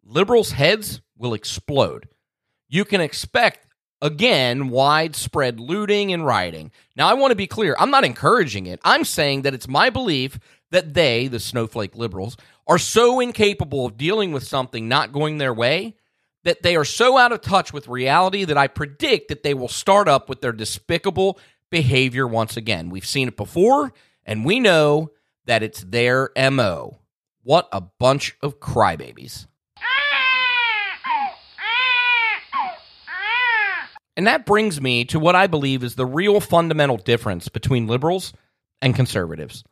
liberals' 0.03 0.51
heads 0.51 1.01
will 1.17 1.33
explode. 1.33 2.07
You 2.67 2.85
can 2.85 3.01
expect 3.01 3.67
again 4.01 4.69
widespread 4.69 5.59
looting 5.59 6.11
and 6.13 6.25
rioting. 6.25 6.71
Now, 6.95 7.07
I 7.07 7.13
want 7.13 7.31
to 7.31 7.35
be 7.35 7.47
clear. 7.47 7.75
I'm 7.79 7.91
not 7.91 8.03
encouraging 8.03 8.65
it. 8.65 8.79
I'm 8.83 9.03
saying 9.03 9.43
that 9.43 9.53
it's 9.53 9.67
my 9.67 9.89
belief 9.89 10.39
that 10.71 10.93
they, 10.93 11.27
the 11.27 11.39
snowflake 11.39 11.95
liberals, 11.95 12.37
are 12.67 12.77
so 12.77 13.19
incapable 13.19 13.85
of 13.85 13.97
dealing 13.97 14.31
with 14.31 14.47
something 14.47 14.87
not 14.87 15.11
going 15.11 15.37
their 15.37 15.53
way 15.53 15.95
that 16.43 16.61
they 16.61 16.75
are 16.75 16.85
so 16.85 17.17
out 17.17 17.31
of 17.31 17.41
touch 17.41 17.73
with 17.73 17.87
reality 17.87 18.45
that 18.45 18.57
I 18.57 18.67
predict 18.67 19.29
that 19.29 19.43
they 19.43 19.53
will 19.53 19.67
start 19.67 20.07
up 20.07 20.29
with 20.29 20.41
their 20.41 20.51
despicable 20.51 21.39
behavior 21.71 22.27
once 22.27 22.55
again. 22.55 22.89
We've 22.89 23.05
seen 23.05 23.27
it 23.27 23.35
before, 23.35 23.91
and 24.25 24.45
we 24.45 24.59
know 24.59 25.11
that 25.45 25.63
it's 25.63 25.81
their 25.81 26.29
MO. 26.51 26.99
What 27.43 27.67
a 27.71 27.81
bunch 27.81 28.37
of 28.41 28.59
crybabies. 28.59 29.47
And 34.17 34.27
that 34.27 34.45
brings 34.45 34.79
me 34.79 35.03
to 35.05 35.19
what 35.19 35.35
I 35.35 35.47
believe 35.47 35.83
is 35.83 35.95
the 35.95 36.05
real 36.05 36.39
fundamental 36.39 36.97
difference 36.97 37.49
between 37.49 37.87
liberals 37.87 38.33
and 38.81 38.95
conservatives 38.95 39.63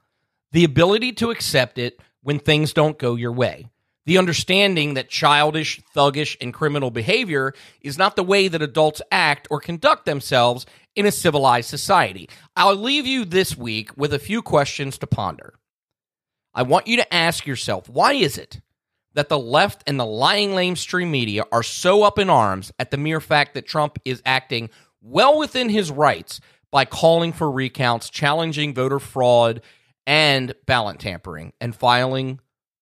the 0.53 0.63
ability 0.63 1.11
to 1.11 1.31
accept 1.31 1.77
it 1.77 1.99
when 2.21 2.39
things 2.39 2.71
don't 2.73 2.97
go 2.97 3.15
your 3.15 3.33
way. 3.33 3.67
The 4.05 4.17
understanding 4.17 4.93
that 4.93 5.09
childish, 5.09 5.81
thuggish, 5.95 6.37
and 6.41 6.53
criminal 6.53 6.91
behavior 6.91 7.53
is 7.81 7.97
not 7.97 8.15
the 8.15 8.23
way 8.23 8.47
that 8.47 8.61
adults 8.61 9.01
act 9.11 9.47
or 9.49 9.59
conduct 9.59 10.05
themselves 10.05 10.65
in 10.95 11.05
a 11.05 11.11
civilized 11.11 11.69
society. 11.69 12.29
I'll 12.55 12.75
leave 12.75 13.07
you 13.07 13.25
this 13.25 13.57
week 13.57 13.95
with 13.97 14.13
a 14.13 14.19
few 14.19 14.41
questions 14.41 14.97
to 14.99 15.07
ponder. 15.07 15.55
I 16.53 16.63
want 16.63 16.87
you 16.87 16.97
to 16.97 17.13
ask 17.13 17.47
yourself 17.47 17.89
why 17.89 18.13
is 18.13 18.37
it 18.37 18.61
that 19.15 19.29
the 19.29 19.39
left 19.39 19.83
and 19.87 19.99
the 19.99 20.05
lying 20.05 20.51
lamestream 20.51 21.09
media 21.09 21.43
are 21.51 21.63
so 21.63 22.03
up 22.03 22.19
in 22.19 22.29
arms 22.29 22.71
at 22.77 22.91
the 22.91 22.97
mere 22.97 23.21
fact 23.21 23.53
that 23.53 23.65
Trump 23.65 23.97
is 24.05 24.21
acting 24.25 24.69
well 25.01 25.37
within 25.37 25.69
his 25.69 25.89
rights 25.89 26.41
by 26.71 26.85
calling 26.85 27.31
for 27.31 27.49
recounts, 27.49 28.09
challenging 28.09 28.73
voter 28.73 28.99
fraud 28.99 29.61
and 30.05 30.53
ballot 30.65 30.99
tampering, 30.99 31.53
and 31.61 31.75
filing 31.75 32.39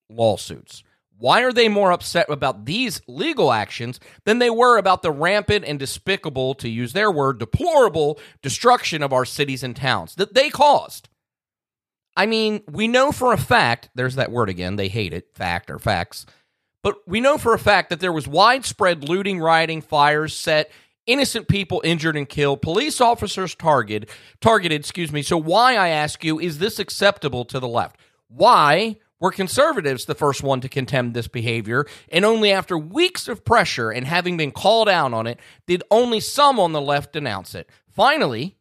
lawsuits? 0.09 0.83
Why 1.17 1.43
are 1.43 1.53
they 1.53 1.69
more 1.69 1.91
upset 1.91 2.29
about 2.29 2.65
these 2.65 2.99
legal 3.07 3.51
actions 3.51 3.99
than 4.25 4.39
they 4.39 4.49
were 4.49 4.77
about 4.77 5.03
the 5.03 5.11
rampant 5.11 5.65
and 5.65 5.77
despicable, 5.77 6.55
to 6.55 6.67
use 6.67 6.93
their 6.93 7.11
word, 7.11 7.37
deplorable 7.37 8.19
destruction 8.41 9.03
of 9.03 9.13
our 9.13 9.23
cities 9.23 9.61
and 9.61 9.75
towns 9.75 10.15
that 10.15 10.33
they 10.33 10.49
caused? 10.49 11.09
I 12.17 12.25
mean, 12.25 12.63
we 12.67 12.87
know 12.87 13.11
for 13.11 13.33
a 13.33 13.37
fact, 13.37 13.89
there's 13.93 14.15
that 14.15 14.31
word 14.31 14.49
again, 14.49 14.77
they 14.77 14.87
hate 14.87 15.13
it, 15.13 15.27
fact 15.35 15.69
or 15.69 15.77
facts, 15.77 16.25
but 16.83 16.97
we 17.07 17.21
know 17.21 17.37
for 17.37 17.53
a 17.53 17.59
fact 17.59 17.91
that 17.91 17.99
there 17.99 18.11
was 18.11 18.27
widespread 18.27 19.07
looting, 19.07 19.39
rioting, 19.39 19.81
fires 19.81 20.35
set, 20.35 20.71
innocent 21.11 21.47
people 21.47 21.81
injured 21.83 22.15
and 22.15 22.27
killed, 22.27 22.61
police 22.61 23.01
officers 23.01 23.55
targeted, 23.55 24.09
targeted, 24.39 24.79
excuse 24.79 25.11
me. 25.11 25.21
So 25.21 25.37
why 25.37 25.75
I 25.75 25.89
ask 25.89 26.23
you, 26.23 26.39
is 26.39 26.59
this 26.59 26.79
acceptable 26.79 27.45
to 27.45 27.59
the 27.59 27.67
left? 27.67 27.97
Why 28.27 28.97
were 29.21 29.31
conservatives 29.31 30.05
the 30.05 30.15
first 30.15 30.43
one 30.43 30.59
to 30.59 30.67
condemn 30.67 31.13
this 31.13 31.29
behavior, 31.29 31.85
and 32.11 32.25
only 32.25 32.51
after 32.51 32.77
weeks 32.77 33.29
of 33.29 33.45
pressure 33.45 33.91
and 33.91 34.05
having 34.05 34.35
been 34.35 34.51
called 34.51 34.89
out 34.89 35.13
on 35.13 35.27
it 35.27 35.39
did 35.67 35.83
only 35.91 36.19
some 36.19 36.59
on 36.59 36.73
the 36.73 36.81
left 36.81 37.13
denounce 37.13 37.55
it. 37.55 37.69
Finally, 37.87 38.57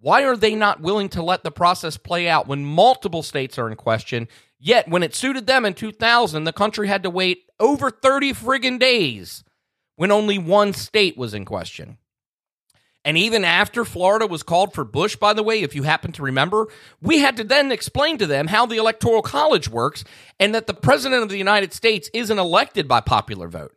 why 0.00 0.22
are 0.22 0.36
they 0.36 0.54
not 0.54 0.80
willing 0.80 1.08
to 1.08 1.22
let 1.22 1.42
the 1.42 1.50
process 1.50 1.96
play 1.96 2.28
out 2.28 2.46
when 2.46 2.64
multiple 2.64 3.24
states 3.24 3.58
are 3.58 3.68
in 3.68 3.76
question? 3.76 4.28
Yet, 4.60 4.88
when 4.88 5.02
it 5.02 5.14
suited 5.14 5.48
them 5.48 5.64
in 5.64 5.74
2000, 5.74 6.44
the 6.44 6.52
country 6.52 6.86
had 6.86 7.02
to 7.02 7.10
wait 7.10 7.44
over 7.58 7.90
30 7.90 8.34
friggin' 8.34 8.78
days 8.78 9.42
when 9.98 10.12
only 10.12 10.38
one 10.38 10.72
state 10.72 11.18
was 11.18 11.34
in 11.34 11.44
question. 11.44 11.98
And 13.04 13.18
even 13.18 13.44
after 13.44 13.84
Florida 13.84 14.28
was 14.28 14.44
called 14.44 14.72
for 14.72 14.84
Bush, 14.84 15.16
by 15.16 15.32
the 15.32 15.42
way, 15.42 15.62
if 15.62 15.74
you 15.74 15.82
happen 15.82 16.12
to 16.12 16.22
remember, 16.22 16.68
we 17.02 17.18
had 17.18 17.36
to 17.38 17.42
then 17.42 17.72
explain 17.72 18.16
to 18.18 18.26
them 18.26 18.46
how 18.46 18.64
the 18.64 18.76
Electoral 18.76 19.22
College 19.22 19.68
works 19.68 20.04
and 20.38 20.54
that 20.54 20.68
the 20.68 20.74
President 20.74 21.24
of 21.24 21.30
the 21.30 21.36
United 21.36 21.72
States 21.72 22.08
isn't 22.14 22.38
elected 22.38 22.86
by 22.86 23.00
popular 23.00 23.48
vote. 23.48 23.74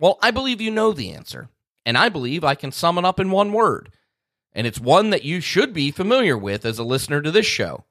Well, 0.00 0.18
I 0.22 0.30
believe 0.30 0.62
you 0.62 0.70
know 0.70 0.92
the 0.92 1.12
answer. 1.12 1.50
And 1.84 1.98
I 1.98 2.08
believe 2.08 2.42
I 2.42 2.54
can 2.54 2.72
sum 2.72 2.96
it 2.96 3.04
up 3.04 3.20
in 3.20 3.30
one 3.30 3.52
word. 3.52 3.90
And 4.54 4.66
it's 4.66 4.80
one 4.80 5.10
that 5.10 5.24
you 5.24 5.42
should 5.42 5.74
be 5.74 5.90
familiar 5.90 6.38
with 6.38 6.64
as 6.64 6.78
a 6.78 6.84
listener 6.84 7.20
to 7.20 7.30
this 7.30 7.46
show. 7.46 7.84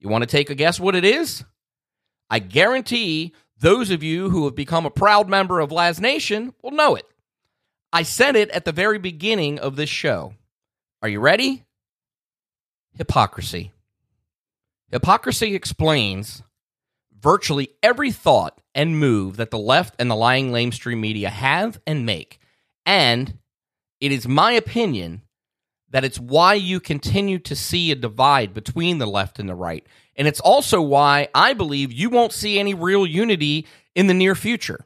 You 0.00 0.10
want 0.10 0.20
to 0.20 0.28
take 0.28 0.50
a 0.50 0.54
guess 0.54 0.78
what 0.78 0.94
it 0.94 1.04
is? 1.06 1.44
I 2.28 2.40
guarantee 2.40 3.32
those 3.64 3.90
of 3.90 4.02
you 4.02 4.28
who 4.28 4.44
have 4.44 4.54
become 4.54 4.84
a 4.84 4.90
proud 4.90 5.26
member 5.26 5.58
of 5.58 5.72
Laz 5.72 5.98
Nation 5.98 6.52
will 6.62 6.72
know 6.72 6.96
it. 6.96 7.06
I 7.94 8.02
said 8.02 8.36
it 8.36 8.50
at 8.50 8.66
the 8.66 8.72
very 8.72 8.98
beginning 8.98 9.58
of 9.58 9.76
this 9.76 9.88
show. 9.88 10.34
Are 11.00 11.08
you 11.08 11.18
ready? 11.18 11.64
Hypocrisy. 12.98 13.72
Hypocrisy 14.90 15.54
explains 15.54 16.42
virtually 17.18 17.70
every 17.82 18.12
thought 18.12 18.60
and 18.74 19.00
move 19.00 19.38
that 19.38 19.50
the 19.50 19.58
left 19.58 19.94
and 19.98 20.10
the 20.10 20.14
lying 20.14 20.50
lamestream 20.50 20.98
media 20.98 21.30
have 21.30 21.80
and 21.86 22.04
make. 22.04 22.38
And 22.84 23.38
it 23.98 24.12
is 24.12 24.28
my 24.28 24.52
opinion 24.52 25.22
that 25.88 26.04
it's 26.04 26.20
why 26.20 26.52
you 26.52 26.80
continue 26.80 27.38
to 27.38 27.56
see 27.56 27.90
a 27.90 27.94
divide 27.94 28.52
between 28.52 28.98
the 28.98 29.06
left 29.06 29.38
and 29.38 29.48
the 29.48 29.54
right. 29.54 29.86
And 30.16 30.28
it's 30.28 30.40
also 30.40 30.80
why 30.80 31.28
I 31.34 31.54
believe 31.54 31.92
you 31.92 32.10
won't 32.10 32.32
see 32.32 32.58
any 32.58 32.74
real 32.74 33.06
unity 33.06 33.66
in 33.94 34.06
the 34.06 34.14
near 34.14 34.34
future 34.34 34.84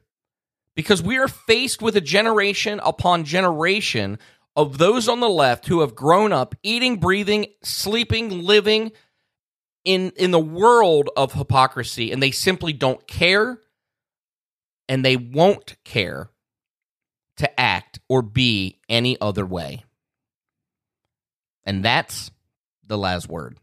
because 0.75 1.03
we 1.03 1.19
are 1.19 1.29
faced 1.29 1.83
with 1.83 1.97
a 1.97 2.01
generation 2.01 2.81
upon 2.83 3.25
generation 3.25 4.19
of 4.57 4.79
those 4.79 5.09
on 5.09 5.21
the 5.21 5.29
left 5.29 5.67
who 5.67 5.81
have 5.81 5.95
grown 5.95 6.33
up 6.33 6.55
eating, 6.63 6.99
breathing, 6.99 7.47
sleeping, 7.63 8.43
living 8.43 8.93
in 9.85 10.11
in 10.17 10.31
the 10.31 10.39
world 10.41 11.11
of 11.17 11.33
hypocrisy 11.33 12.13
and 12.13 12.23
they 12.23 12.31
simply 12.31 12.73
don't 12.73 13.07
care 13.07 13.59
and 14.89 15.05
they 15.05 15.17
won't 15.17 15.77
care 15.85 16.31
to 17.37 17.61
act 17.61 18.01
or 18.09 18.23
be 18.23 18.81
any 18.89 19.21
other 19.21 19.47
way. 19.47 19.85
And 21.65 21.85
that's 21.85 22.31
the 22.87 22.99
last 22.99 23.29
word. 23.29 23.59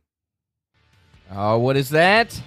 Oh, 1.31 1.57
what 1.59 1.75
is 1.77 1.89
that? 1.89 2.39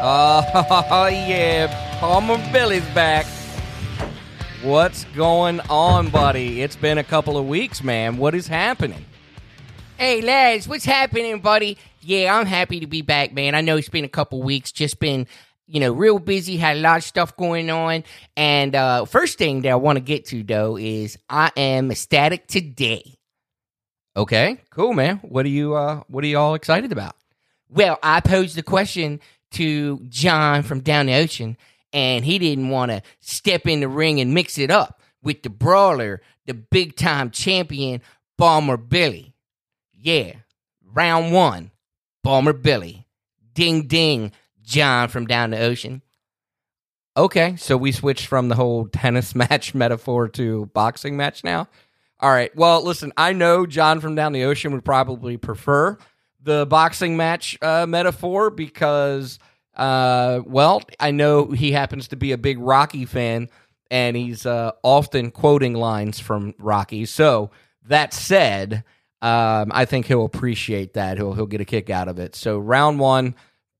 Oh, 0.00 1.08
yeah. 1.10 1.98
Bawlmer 2.00 2.52
Billy's 2.52 2.86
back. 2.94 3.26
What's 4.62 5.04
going 5.16 5.60
on, 5.68 6.10
buddy? 6.10 6.62
It's 6.62 6.76
been 6.76 6.98
a 6.98 7.04
couple 7.04 7.36
of 7.36 7.46
weeks, 7.46 7.82
man. 7.82 8.16
What 8.16 8.34
is 8.34 8.46
happening? 8.46 9.04
Hey, 9.96 10.20
Laz, 10.20 10.66
what's 10.68 10.84
happening, 10.84 11.40
buddy? 11.40 11.76
Yeah, 12.00 12.34
I'm 12.36 12.46
happy 12.46 12.80
to 12.80 12.86
be 12.86 13.02
back, 13.02 13.32
man. 13.32 13.54
I 13.54 13.60
know 13.60 13.76
it's 13.76 13.88
been 13.88 14.04
a 14.04 14.08
couple 14.08 14.42
weeks, 14.42 14.72
just 14.72 14.98
been, 15.00 15.26
you 15.66 15.80
know, 15.80 15.92
real 15.92 16.18
busy, 16.18 16.56
had 16.56 16.76
a 16.76 16.80
lot 16.80 16.98
of 16.98 17.04
stuff 17.04 17.36
going 17.36 17.68
on. 17.70 18.04
And 18.36 18.74
uh, 18.74 19.04
first 19.04 19.38
thing 19.38 19.62
that 19.62 19.70
I 19.70 19.74
want 19.74 19.96
to 19.96 20.00
get 20.00 20.26
to, 20.26 20.42
though, 20.42 20.76
is 20.76 21.18
I 21.28 21.50
am 21.56 21.90
ecstatic 21.90 22.46
today. 22.46 23.18
Okay, 24.16 24.58
cool, 24.70 24.94
man. 24.94 25.18
What 25.18 25.46
are 25.46 25.50
you 25.50 25.74
uh 25.74 26.02
what 26.08 26.24
are 26.24 26.26
you 26.26 26.38
all 26.38 26.54
excited 26.54 26.90
about? 26.90 27.14
Well, 27.70 27.98
I 28.02 28.20
posed 28.20 28.56
the 28.56 28.62
question 28.62 29.20
to 29.52 29.98
Jon 30.08 30.62
from 30.62 30.80
down 30.80 31.06
the 31.06 31.14
ocean, 31.14 31.56
and 31.92 32.24
he 32.24 32.38
didn't 32.38 32.70
want 32.70 32.90
to 32.90 33.02
step 33.20 33.66
in 33.66 33.80
the 33.80 33.88
ring 33.88 34.20
and 34.20 34.34
mix 34.34 34.58
it 34.58 34.70
up 34.70 35.00
with 35.22 35.42
the 35.42 35.50
brawler, 35.50 36.22
the 36.46 36.54
big 36.54 36.96
time 36.96 37.30
champion, 37.30 38.00
Bawlmer 38.38 38.88
Billy. 38.88 39.34
Yeah, 39.92 40.34
round 40.84 41.32
one, 41.32 41.70
Bawlmer 42.24 42.60
Billy. 42.60 43.06
Ding 43.54 43.88
ding, 43.88 44.32
Jon 44.62 45.08
from 45.08 45.26
down 45.26 45.50
the 45.50 45.58
ocean. 45.58 46.02
Okay, 47.16 47.56
so 47.56 47.76
we 47.76 47.90
switched 47.90 48.26
from 48.26 48.48
the 48.48 48.54
whole 48.54 48.86
tennis 48.92 49.34
match 49.34 49.74
metaphor 49.74 50.28
to 50.28 50.66
boxing 50.66 51.16
match 51.16 51.42
now. 51.42 51.68
All 52.20 52.30
right. 52.30 52.54
Well, 52.56 52.82
listen, 52.82 53.12
I 53.16 53.32
know 53.32 53.64
Jon 53.64 54.00
from 54.00 54.14
down 54.14 54.32
the 54.32 54.44
ocean 54.44 54.72
would 54.72 54.84
probably 54.84 55.36
prefer 55.36 55.98
the 56.42 56.66
boxing 56.66 57.16
match 57.16 57.58
uh, 57.62 57.86
metaphor 57.86 58.50
because, 58.50 59.38
uh, 59.74 60.40
well, 60.44 60.82
I 61.00 61.10
know 61.10 61.46
he 61.46 61.72
happens 61.72 62.08
to 62.08 62.16
be 62.16 62.32
a 62.32 62.38
big 62.38 62.58
Rocky 62.58 63.04
fan 63.04 63.48
and 63.90 64.16
he's 64.16 64.46
uh, 64.46 64.72
often 64.82 65.30
quoting 65.30 65.74
lines 65.74 66.20
from 66.20 66.54
Rocky. 66.58 67.06
So 67.06 67.50
that 67.86 68.12
said, 68.12 68.84
um, 69.22 69.72
I 69.72 69.84
think 69.84 70.06
he'll 70.06 70.24
appreciate 70.24 70.94
that. 70.94 71.16
He'll 71.16 71.34
he'll 71.34 71.46
get 71.46 71.60
a 71.60 71.64
kick 71.64 71.90
out 71.90 72.08
of 72.08 72.18
it. 72.18 72.36
So 72.36 72.58
round 72.58 72.98
one, 72.98 73.34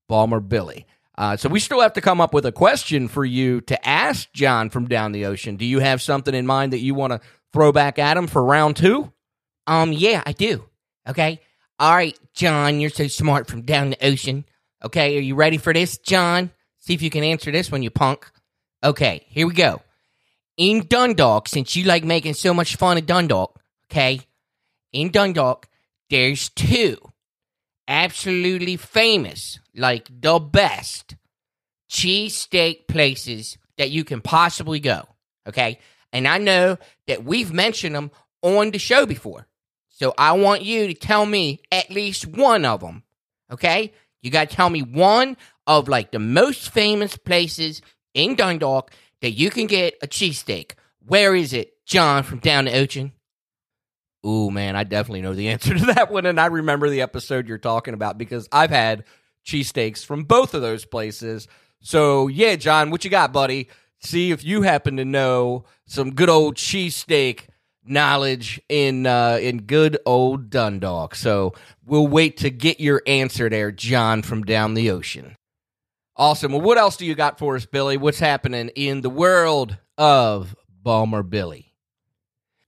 Bawlmer 0.09 0.47
Billy. 0.47 0.85
Uh, 1.17 1.35
so 1.35 1.49
we 1.49 1.59
still 1.59 1.81
have 1.81 1.93
to 1.93 2.01
come 2.01 2.21
up 2.21 2.33
with 2.33 2.45
a 2.45 2.51
question 2.51 3.07
for 3.09 3.25
you 3.25 3.59
to 3.61 3.87
ask 3.87 4.31
Jon 4.31 4.69
from 4.69 4.87
down 4.87 5.11
the 5.11 5.25
ocean. 5.25 5.57
Do 5.57 5.65
you 5.65 5.79
have 5.79 6.01
something 6.01 6.33
in 6.33 6.47
mind 6.47 6.71
that 6.73 6.79
you 6.79 6.95
want 6.95 7.11
to 7.11 7.19
throw 7.51 7.73
back 7.73 7.99
at 7.99 8.15
him 8.15 8.27
for 8.27 8.43
round 8.43 8.77
two? 8.77 9.11
Um, 9.67 9.91
yeah, 9.91 10.23
I 10.25 10.31
do. 10.31 10.63
Okay. 11.07 11.41
All 11.79 11.95
right, 11.95 12.17
Jon, 12.33 12.79
you're 12.79 12.89
so 12.89 13.07
smart 13.07 13.47
from 13.47 13.61
down 13.61 13.91
the 13.91 14.05
ocean. 14.05 14.45
Okay, 14.83 15.17
are 15.17 15.21
you 15.21 15.35
ready 15.35 15.57
for 15.57 15.73
this, 15.73 15.97
Jon? 15.97 16.51
See 16.79 16.93
if 16.93 17.01
you 17.01 17.09
can 17.09 17.23
answer 17.23 17.51
this 17.51 17.71
one, 17.71 17.83
you 17.83 17.89
punk. 17.89 18.29
Okay, 18.83 19.25
here 19.27 19.47
we 19.47 19.53
go. 19.53 19.81
In 20.57 20.85
Dundalk, 20.87 21.47
since 21.47 21.75
you 21.75 21.85
like 21.85 22.03
making 22.03 22.33
so 22.33 22.53
much 22.53 22.75
fun 22.75 22.97
of 22.97 23.05
Dundalk, 23.05 23.59
okay, 23.89 24.19
in 24.91 25.11
Dundalk, 25.11 25.69
there's 26.09 26.49
two 26.49 26.97
absolutely 27.87 28.77
famous, 28.77 29.59
like 29.75 30.07
the 30.21 30.39
best 30.39 31.15
cheesesteak 31.89 32.87
places 32.87 33.57
that 33.77 33.89
you 33.89 34.03
can 34.03 34.21
possibly 34.21 34.79
go. 34.79 35.03
Okay. 35.47 35.79
And 36.13 36.27
I 36.27 36.37
know 36.37 36.77
that 37.07 37.23
we've 37.23 37.51
mentioned 37.51 37.95
them 37.95 38.11
on 38.41 38.71
the 38.71 38.79
show 38.79 39.05
before. 39.05 39.47
So 39.99 40.13
I 40.17 40.31
want 40.31 40.61
you 40.61 40.87
to 40.87 40.93
tell 40.93 41.25
me 41.25 41.59
at 41.71 41.91
least 41.91 42.25
one 42.25 42.63
of 42.63 42.79
them. 42.79 43.03
Okay. 43.51 43.91
You 44.21 44.31
got 44.31 44.49
to 44.49 44.55
tell 44.55 44.69
me 44.69 44.81
one 44.81 45.35
of 45.67 45.89
like 45.89 46.11
the 46.11 46.19
most 46.19 46.71
famous 46.71 47.17
places 47.17 47.81
in 48.13 48.35
Dundalk 48.35 48.91
that 49.21 49.31
you 49.31 49.49
can 49.49 49.67
get 49.67 49.95
a 50.01 50.07
cheesesteak. 50.07 50.71
Where 51.05 51.35
is 51.35 51.51
it, 51.53 51.73
Jon 51.85 52.23
from 52.23 52.39
down 52.39 52.65
the 52.65 52.77
ocean? 52.77 53.11
Ooh, 54.25 54.51
man, 54.51 54.75
I 54.75 54.83
definitely 54.83 55.21
know 55.21 55.33
the 55.33 55.49
answer 55.49 55.77
to 55.77 55.85
that 55.93 56.11
one. 56.11 56.25
And 56.25 56.39
I 56.39 56.45
remember 56.47 56.89
the 56.89 57.01
episode 57.01 57.47
you're 57.47 57.57
talking 57.57 57.93
about 57.93 58.17
because 58.17 58.47
I've 58.51 58.69
had 58.69 59.03
cheesesteaks 59.45 60.05
from 60.05 60.23
both 60.23 60.53
of 60.53 60.61
those 60.61 60.85
places. 60.85 61.47
So, 61.81 62.27
yeah, 62.27 62.55
Jon, 62.55 62.89
what 62.89 63.03
you 63.03 63.09
got, 63.09 63.33
buddy? 63.33 63.69
See 63.99 64.31
if 64.31 64.45
you 64.45 64.61
happen 64.61 64.95
to 64.97 65.05
know 65.05 65.65
some 65.87 66.11
good 66.13 66.29
old 66.29 66.55
cheesesteak 66.55 67.48
knowledge 67.89 68.61
in 68.69 69.05
uh, 69.05 69.39
in 69.41 69.63
good 69.63 69.97
old 70.05 70.49
Dundalk. 70.49 71.15
So 71.15 71.53
we'll 71.85 72.07
wait 72.07 72.37
to 72.37 72.49
get 72.49 72.79
your 72.79 73.01
answer 73.07 73.49
there, 73.49 73.71
Jon, 73.71 74.21
from 74.21 74.43
down 74.43 74.73
the 74.73 74.91
ocean. 74.91 75.35
Awesome. 76.15 76.51
Well, 76.51 76.61
what 76.61 76.77
else 76.77 76.97
do 76.97 77.05
you 77.05 77.15
got 77.15 77.39
for 77.39 77.55
us, 77.55 77.65
Billy? 77.65 77.95
What's 77.97 78.19
happening 78.19 78.69
in 78.75 79.01
the 79.01 79.09
world 79.09 79.77
of 79.97 80.55
Bawlmer 80.85 81.27
Billy? 81.27 81.69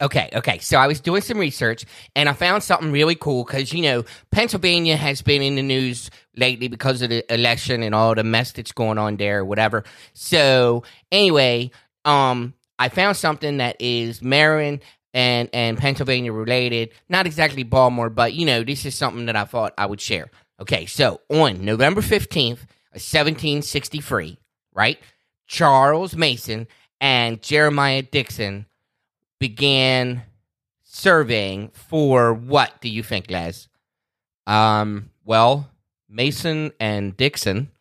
Okay, 0.02 0.30
okay. 0.34 0.58
So 0.58 0.78
I 0.78 0.88
was 0.88 1.00
doing 1.00 1.22
some 1.22 1.38
research 1.38 1.86
and 2.16 2.28
I 2.28 2.34
found 2.34 2.64
something 2.64 2.92
really 2.92 3.14
cool 3.14 3.44
because, 3.44 3.72
you 3.72 3.84
know, 3.84 4.04
Pennsylvania 4.32 4.96
has 4.96 5.22
been 5.22 5.44
in 5.44 5.56
the 5.56 5.62
news 5.62 6.10
lately 6.36 6.70
because 6.70 7.04
of 7.04 7.10
the 7.10 7.32
election 7.32 7.84
and 7.84 7.94
all 7.94 8.16
the 8.16 8.24
mess 8.24 8.52
that's 8.52 8.72
going 8.72 8.98
on 8.98 9.18
there 9.18 9.42
or 9.42 9.46
whatever. 9.46 9.84
So, 10.14 10.84
anyway, 11.12 11.70
um, 12.04 12.56
I 12.80 12.90
found 12.90 13.16
something 13.16 13.58
that 13.58 13.76
is 13.80 14.24
Maryland 14.24 14.80
and, 15.14 15.50
and 15.54 15.78
Pennsylvania 15.78 16.32
related. 16.32 16.92
Not 17.10 17.26
exactly 17.26 17.64
Baltimore, 17.64 18.10
but, 18.10 18.34
you 18.34 18.46
know, 18.46 18.64
this 18.64 18.86
is 18.86 18.96
something 18.96 19.26
that 19.26 19.36
I 19.36 19.46
thought 19.46 19.74
I 19.78 19.86
would 19.86 20.02
share. 20.02 20.30
Okay, 20.60 20.86
so 20.86 21.22
on 21.30 21.66
November 21.66 22.02
15th, 22.02 22.60
1763, 22.94 24.38
right? 24.74 25.00
Charles 25.48 26.16
Mason 26.16 26.68
and 27.00 27.42
Jeremiah 27.42 28.04
Dixon 28.04 28.68
began 29.40 30.24
surveying 30.84 31.70
for 31.70 32.34
what 32.34 32.80
do 32.80 32.90
you 32.90 33.02
think, 33.02 33.32
Laz? 33.32 33.68
Um, 34.46 35.10
well, 35.26 35.70
Mason 36.08 36.72
and 36.80 37.16
Dixon 37.18 37.72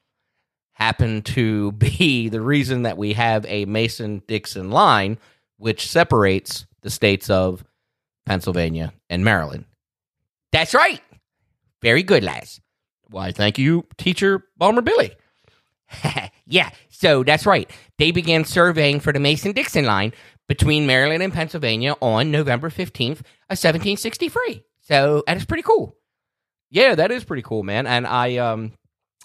happen 0.73 1.23
to 1.23 1.73
be 1.73 2.29
the 2.29 2.41
reason 2.41 2.83
that 2.83 2.97
we 2.97 3.13
have 3.13 3.45
a 3.47 3.67
Mason 3.67 4.23
Dixon 4.27 4.71
line, 4.71 5.19
which 5.59 5.87
separates 5.87 6.67
the 6.83 6.91
states 6.91 7.31
of 7.31 7.65
Pennsylvania 8.27 8.93
and 9.09 9.25
Maryland. 9.25 9.65
That's 10.53 10.75
right. 10.75 11.01
Very 11.83 12.03
good, 12.03 12.25
Laz. 12.25 12.61
Why, 13.09 13.33
thank 13.33 13.59
you, 13.59 13.87
teacher 13.97 14.45
Bawlmer 14.61 14.85
Billy. 14.85 15.13
yeah, 16.47 16.71
so 16.89 17.25
that's 17.25 17.47
right. 17.47 17.71
They 17.99 18.13
began 18.13 18.45
surveying 18.45 19.01
for 19.01 19.13
the 19.13 19.21
Mason 19.21 19.53
Dixon 19.53 19.85
line 19.85 20.13
between 20.49 20.87
Maryland 20.87 21.23
and 21.23 21.33
Pennsylvania 21.33 21.97
on 22.01 22.31
November 22.31 22.71
15th 22.71 23.21
of 23.21 23.59
1763. 23.59 24.63
So 24.81 25.23
that 25.27 25.37
is 25.37 25.45
pretty 25.45 25.63
cool. 25.63 25.97
Yeah, 26.71 26.95
that 26.95 27.11
is 27.11 27.25
pretty 27.25 27.43
cool, 27.43 27.63
man. 27.63 27.87
And 27.87 28.07
I 28.07 28.37
um 28.37 28.73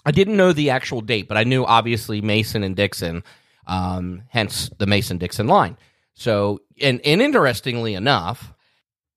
I 0.04 0.12
didn't 0.12 0.36
know 0.36 0.52
the 0.52 0.70
actual 0.70 1.00
date, 1.00 1.26
but 1.28 1.36
I 1.36 1.44
knew 1.44 1.64
obviously 1.64 2.20
Mason 2.20 2.62
and 2.62 2.76
Dixon, 2.76 3.24
um, 3.66 4.22
hence 4.28 4.70
the 4.78 4.86
Mason 4.86 5.18
Dixon 5.18 5.48
line. 5.48 5.76
So 6.16 6.60
and, 6.80 7.00
and 7.04 7.22
interestingly 7.22 7.94
enough, 7.94 8.52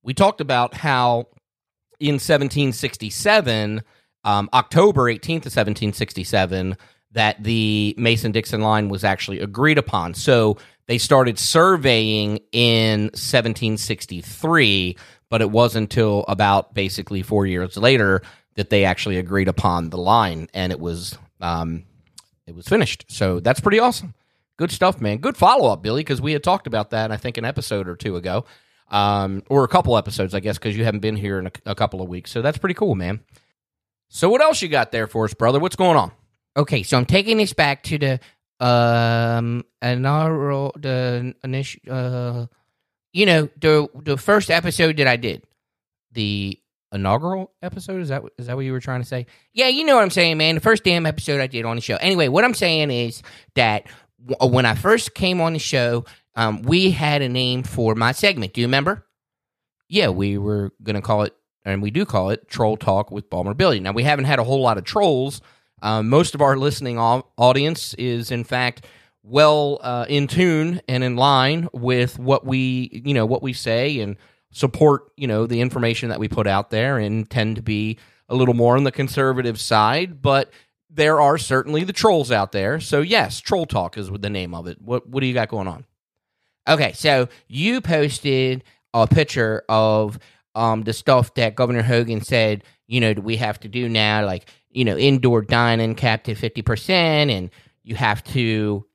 we 0.04 0.14
talked 0.14 0.42
about 0.42 0.76
how 0.76 1.28
in 2.00 2.16
1767, 2.16 3.82
um, 4.24 4.50
October 4.54 5.04
18th 5.04 5.46
of 5.46 5.56
1767, 5.56 6.78
that 7.12 7.44
the 7.44 7.96
Mason 7.98 8.32
Dixon 8.32 8.62
line 8.62 8.90
was 8.90 9.04
actually 9.04 9.40
agreed 9.40 9.78
upon. 9.78 10.14
So 10.14 10.58
they 10.88 10.98
started 10.98 11.40
surveying 11.40 12.40
in 12.52 13.06
1763, 13.06 14.98
but 15.30 15.42
it 15.42 15.52
wasn't 15.52 15.92
until 15.92 16.26
about 16.28 16.74
basically 16.74 17.22
four 17.22 17.46
years 17.46 17.78
later 17.78 18.22
that 18.56 18.70
they 18.70 18.86
actually 18.86 19.18
agreed 19.18 19.48
upon 19.48 19.90
the 19.90 19.98
line, 19.98 20.50
and 20.54 20.72
it 20.72 20.80
was 20.80 21.18
um, 21.42 21.86
it 22.46 22.56
was 22.56 22.68
finished. 22.68 23.06
So 23.08 23.40
that's 23.40 23.60
pretty 23.60 23.80
awesome. 23.80 24.14
Good 24.60 24.72
stuff, 24.72 25.00
man. 25.00 25.20
Good 25.20 25.38
follow 25.38 25.72
up, 25.72 25.82
Billy, 25.82 26.02
because 26.02 26.20
we 26.22 26.34
had 26.34 26.44
talked 26.44 26.68
about 26.68 26.90
that 26.90 27.14
I 27.14 27.18
think 27.18 27.38
an 27.38 27.46
episode 27.46 27.88
or 27.88 27.96
two 27.96 28.18
ago, 28.18 28.44
um, 28.92 29.42
or 29.50 29.64
a 29.64 29.70
couple 29.70 29.98
episodes, 29.98 30.34
I 30.34 30.42
guess, 30.42 30.58
because 30.58 30.76
you 30.76 30.84
haven't 30.84 31.00
been 31.00 31.16
here 31.16 31.40
in 31.40 31.48
a, 31.48 31.52
a 31.68 31.76
couple 31.76 32.02
of 32.02 32.10
weeks. 32.10 32.30
So 32.30 32.42
that's 32.42 32.58
pretty 32.58 32.74
cool, 32.74 32.94
man. 32.94 33.22
So 34.10 34.30
what 34.30 34.42
else 34.42 34.62
you 34.62 34.68
got 34.68 34.92
there 34.92 35.08
for 35.08 35.24
us, 35.24 35.34
brother? 35.34 35.62
What's 35.62 35.78
going 35.78 35.96
on? 35.96 36.12
Okay, 36.58 36.84
so 36.84 36.98
I'm 36.98 37.06
taking 37.06 37.38
this 37.38 37.54
back 37.54 37.84
to 37.84 37.98
the 37.98 38.20
um 38.60 39.64
inaugural 39.82 40.76
the 40.78 41.34
initial 41.46 41.80
uh 41.90 42.46
you 43.14 43.26
know 43.26 43.48
the 43.62 43.88
the 44.04 44.18
first 44.18 44.52
episode 44.52 44.98
that 44.98 45.08
I 45.08 45.16
did 45.16 45.46
the 46.12 46.60
inaugural 46.92 47.54
episode 47.62 48.02
is 48.02 48.10
that 48.10 48.24
is 48.38 48.48
that 48.48 48.58
what 48.58 48.66
you 48.66 48.74
were 48.74 48.82
trying 48.82 49.02
to 49.02 49.08
say 49.08 49.28
yeah 49.54 49.70
you 49.70 49.86
know 49.86 49.96
what 49.96 50.02
I'm 50.02 50.10
saying 50.10 50.38
man 50.38 50.56
the 50.56 50.62
first 50.62 50.84
damn 50.84 51.06
episode 51.06 51.40
I 51.40 51.48
did 51.48 51.64
on 51.64 51.78
the 51.78 51.82
show 51.82 51.96
anyway 51.96 52.28
what 52.28 52.44
I'm 52.44 52.54
saying 52.54 52.92
is 52.92 53.24
that 53.56 53.88
when 54.42 54.66
I 54.66 54.76
first 54.76 55.14
came 55.14 55.42
on 55.42 55.54
the 55.54 55.60
show 55.60 56.06
um 56.36 56.62
we 56.62 56.92
had 56.92 57.22
a 57.22 57.30
name 57.30 57.64
for 57.64 57.96
my 57.96 58.12
segment. 58.12 58.54
Do 58.54 58.62
you 58.62 58.68
remember? 58.68 59.06
Yeah 59.88 60.10
we 60.10 60.38
were 60.38 60.74
gonna 60.84 61.02
call 61.02 61.24
it 61.24 61.36
and 61.66 61.82
we 61.82 61.92
do 61.92 62.06
call 62.06 62.30
it 62.30 62.48
troll 62.48 62.78
talk 62.78 63.12
with 63.12 63.30
Bawlmer 63.30 63.56
Billy. 63.56 63.80
Now 63.80 63.92
we 63.92 64.04
haven't 64.04 64.26
had 64.26 64.40
a 64.40 64.44
whole 64.44 64.62
lot 64.62 64.78
of 64.78 64.84
trolls. 64.84 65.42
Um, 65.82 66.10
most 66.10 66.36
of 66.36 66.42
our 66.42 66.58
listening 66.58 66.98
audience 66.98 67.94
is, 67.94 68.32
in 68.32 68.44
fact, 68.44 68.86
well 69.24 69.80
uh, 69.82 70.06
in 70.10 70.28
tune 70.28 70.82
and 70.88 71.04
in 71.04 71.16
line 71.16 71.68
with 71.74 72.20
what 72.20 72.46
we, 72.46 73.02
you 73.06 73.14
know, 73.14 73.26
what 73.26 73.42
we 73.44 73.54
say 73.54 74.00
and 74.00 74.18
support, 74.52 75.04
you 75.16 75.28
know, 75.28 75.46
the 75.46 75.62
information 75.62 76.10
that 76.10 76.20
we 76.20 76.28
put 76.28 76.48
out 76.48 76.70
there 76.70 76.98
and 76.98 77.30
tend 77.30 77.56
to 77.56 77.62
be 77.62 77.98
a 78.28 78.36
little 78.36 78.54
more 78.54 78.76
on 78.76 78.84
the 78.84 78.92
conservative 78.92 79.60
side. 79.60 80.22
But 80.22 80.52
there 80.90 81.22
are 81.22 81.38
certainly 81.38 81.84
the 81.84 81.94
trolls 81.94 82.32
out 82.32 82.52
there. 82.52 82.80
So 82.80 83.02
yes, 83.02 83.40
troll 83.40 83.66
talk 83.66 83.98
is 83.98 84.10
the 84.10 84.30
name 84.30 84.54
of 84.54 84.68
it. 84.68 84.82
What 84.82 85.08
what 85.08 85.22
do 85.22 85.28
you 85.28 85.34
got 85.34 85.50
going 85.50 85.68
on? 85.68 85.86
Okay, 86.68 86.94
so 86.94 87.28
you 87.48 87.82
posted 87.82 88.64
a 88.94 89.08
picture 89.08 89.64
of 89.70 90.20
um, 90.56 90.84
the 90.84 90.94
stuff 90.94 91.34
that 91.36 91.56
Governor 91.56 91.84
Hogan 91.84 92.22
said, 92.22 92.64
you 92.88 93.00
know, 93.00 93.14
we 93.14 93.38
have 93.38 93.60
to 93.62 93.68
do 93.68 93.88
now, 93.88 94.26
like 94.26 94.50
you 94.72 94.86
know, 94.86 94.98
indoor 94.98 95.42
dining 95.42 95.96
capped 95.96 96.30
at 96.30 96.38
50%, 96.38 96.90
and 96.90 97.50
you 97.84 97.96
have 97.96 98.24
to 98.26 98.86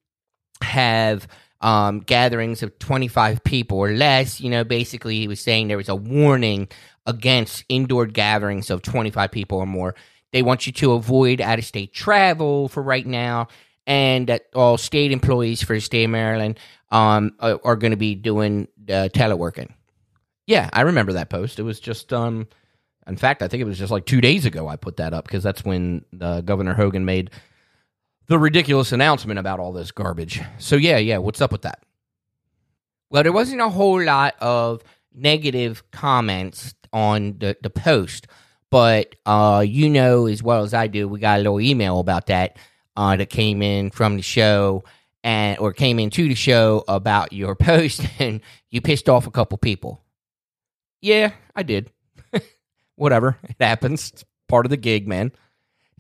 have 0.63 1.27
um, 1.61 2.01
gatherings 2.01 2.63
of 2.63 2.79
25 2.79 3.43
people 3.43 3.79
or 3.79 3.93
less. 3.93 4.41
You 4.41 4.51
know, 4.51 4.65
basically, 4.65 5.19
he 5.19 5.29
was 5.29 5.41
saying 5.41 5.69
there 5.69 5.77
was 5.77 5.89
a 5.89 5.97
warning 5.97 6.69
against 7.07 7.65
indoor 7.69 8.07
gatherings 8.07 8.71
of 8.71 8.83
25 8.83 9.31
people 9.31 9.59
or 9.59 9.67
more. 9.67 9.95
They 10.35 10.43
want 10.43 10.67
you 10.67 10.73
to 10.73 10.93
avoid 10.93 11.41
out 11.41 11.61
of 11.61 11.65
state 11.65 11.95
travel 11.95 12.69
for 12.69 12.83
right 12.83 13.07
now, 13.07 13.47
and 13.87 14.27
that 14.27 14.47
all 14.53 14.77
state 14.77 15.13
employees 15.13 15.63
for 15.63 15.75
the 15.75 15.81
state 15.81 16.05
of 16.05 16.11
Maryland 16.11 16.59
um, 16.91 17.33
are, 17.39 17.61
are 17.65 17.77
going 17.77 17.93
to 17.93 17.97
be 17.97 18.17
doing 18.17 18.67
uh, 18.89 19.09
teleworking. 19.15 19.71
Yeah, 20.47 20.69
I 20.73 20.81
remember 20.83 21.13
that 21.13 21.31
post. 21.31 21.59
It 21.59 21.63
was 21.63 21.79
just 21.79 22.13
um, 22.13 22.49
in 23.07 23.17
fact, 23.17 23.43
I 23.43 23.49
think 23.49 23.61
it 23.61 23.65
was 23.65 23.79
just 23.79 23.93
like 23.93 24.07
two 24.07 24.21
days 24.21 24.45
ago 24.45 24.69
I 24.69 24.77
put 24.77 24.97
that 24.97 25.13
up 25.13 25.25
because 25.25 25.43
that's 25.43 25.65
when 25.65 26.05
uh, 26.21 26.41
Governor 26.41 26.75
Hogan 26.75 27.05
made 27.05 27.31
the 28.27 28.39
ridiculous 28.39 28.93
announcement 28.93 29.39
about 29.39 29.61
all 29.61 29.73
this 29.73 29.91
garbage. 29.91 30.41
So, 30.59 30.77
yeah, 30.77 30.97
yeah, 30.97 31.19
what's 31.19 31.41
up 31.41 31.53
with 31.53 31.63
that? 31.63 31.81
Well, 33.11 33.23
there 33.23 33.33
wasn't 33.33 33.61
a 33.61 33.69
whole 33.69 34.03
lot 34.03 34.35
of 34.41 34.83
negative 35.15 35.89
comments 35.91 36.75
on 36.93 37.39
the, 37.39 37.57
the 37.63 37.71
post, 37.71 38.27
but 38.75 39.15
uh, 39.25 39.65
you 39.65 39.89
know 39.89 40.27
as 40.27 40.43
well 40.43 40.65
as 40.65 40.75
I 40.75 40.89
do, 40.89 41.07
we 41.07 41.21
got 41.21 41.37
a 41.39 41.43
little 41.45 41.61
email 41.61 42.01
about 42.01 42.27
that 42.27 42.57
uh, 42.97 43.15
that 43.15 43.31
came 43.31 43.63
in 43.63 43.91
from 43.91 44.17
the 44.17 44.23
show. 44.23 44.83
and 45.23 45.61
or 45.61 45.73
came 45.73 46.01
into 46.01 46.27
the 46.27 46.35
show 46.35 46.83
about 46.89 47.33
your 47.33 47.55
post 47.71 48.05
and 48.19 48.41
you 48.71 48.81
pissed 48.81 49.09
off 49.09 49.29
a 49.29 49.31
couple 49.31 49.59
people. 49.59 50.03
Yeah, 51.01 51.35
I 51.55 51.63
did. 51.63 51.93
Whatever. 52.97 53.39
It 53.45 53.55
happens. 53.61 54.11
It's 54.13 54.25
part 54.49 54.67
of 54.67 54.71
the 54.71 54.77
gig, 54.77 55.07
man. 55.07 55.31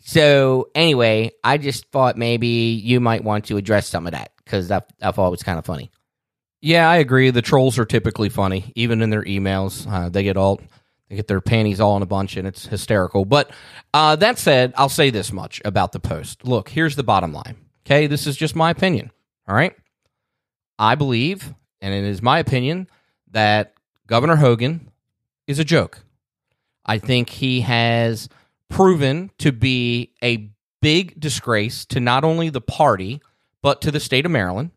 So 0.00 0.70
anyway, 0.74 1.30
I 1.44 1.58
just 1.58 1.92
thought 1.92 2.18
maybe 2.18 2.48
you 2.82 2.98
might 2.98 3.22
want 3.22 3.44
to 3.44 3.56
address 3.56 3.86
some 3.86 4.08
of 4.08 4.14
that 4.14 4.32
because 4.44 4.68
I, 4.72 4.82
I 5.00 5.12
thought 5.12 5.28
it 5.28 5.30
was 5.30 5.44
kind 5.44 5.60
of 5.60 5.64
funny. 5.64 5.92
Yeah, 6.60 6.90
I 6.90 6.96
agree. 6.96 7.30
The 7.30 7.40
trolls 7.40 7.78
are 7.78 7.84
typically 7.84 8.30
funny, 8.30 8.72
even 8.74 9.00
in 9.00 9.10
their 9.10 9.22
emails. 9.22 9.88
Uh, 9.88 10.08
they 10.08 10.24
get 10.24 10.36
all 10.36 10.60
they 11.08 11.16
get 11.16 11.28
their 11.28 11.40
panties 11.40 11.80
all 11.80 11.96
in 11.96 12.02
a 12.02 12.06
bunch, 12.06 12.36
and 12.36 12.46
it's 12.46 12.66
hysterical. 12.66 13.24
But 13.24 13.50
uh, 13.92 14.16
that 14.16 14.38
said, 14.38 14.72
I'll 14.76 14.88
say 14.88 15.10
this 15.10 15.32
much 15.32 15.60
about 15.64 15.92
the 15.92 16.00
post. 16.00 16.44
Look, 16.44 16.68
here's 16.68 16.96
the 16.96 17.02
bottom 17.02 17.32
line. 17.32 17.56
Okay, 17.86 18.06
this 18.06 18.26
is 18.26 18.36
just 18.36 18.56
my 18.56 18.70
opinion. 18.70 19.10
All 19.46 19.54
right, 19.54 19.74
I 20.78 20.94
believe, 20.94 21.52
and 21.80 21.94
it 21.94 22.04
is 22.04 22.22
my 22.22 22.38
opinion 22.38 22.88
that 23.30 23.74
Governor 24.06 24.36
Hogan 24.36 24.90
is 25.46 25.58
a 25.58 25.64
joke. 25.64 26.00
I 26.86 26.98
think 26.98 27.28
he 27.28 27.62
has 27.62 28.28
proven 28.68 29.30
to 29.38 29.52
be 29.52 30.12
a 30.22 30.50
big 30.80 31.18
disgrace 31.18 31.86
to 31.86 32.00
not 32.00 32.24
only 32.24 32.50
the 32.50 32.60
party 32.60 33.20
but 33.62 33.80
to 33.80 33.90
the 33.90 33.98
state 33.98 34.26
of 34.26 34.30
Maryland. 34.30 34.70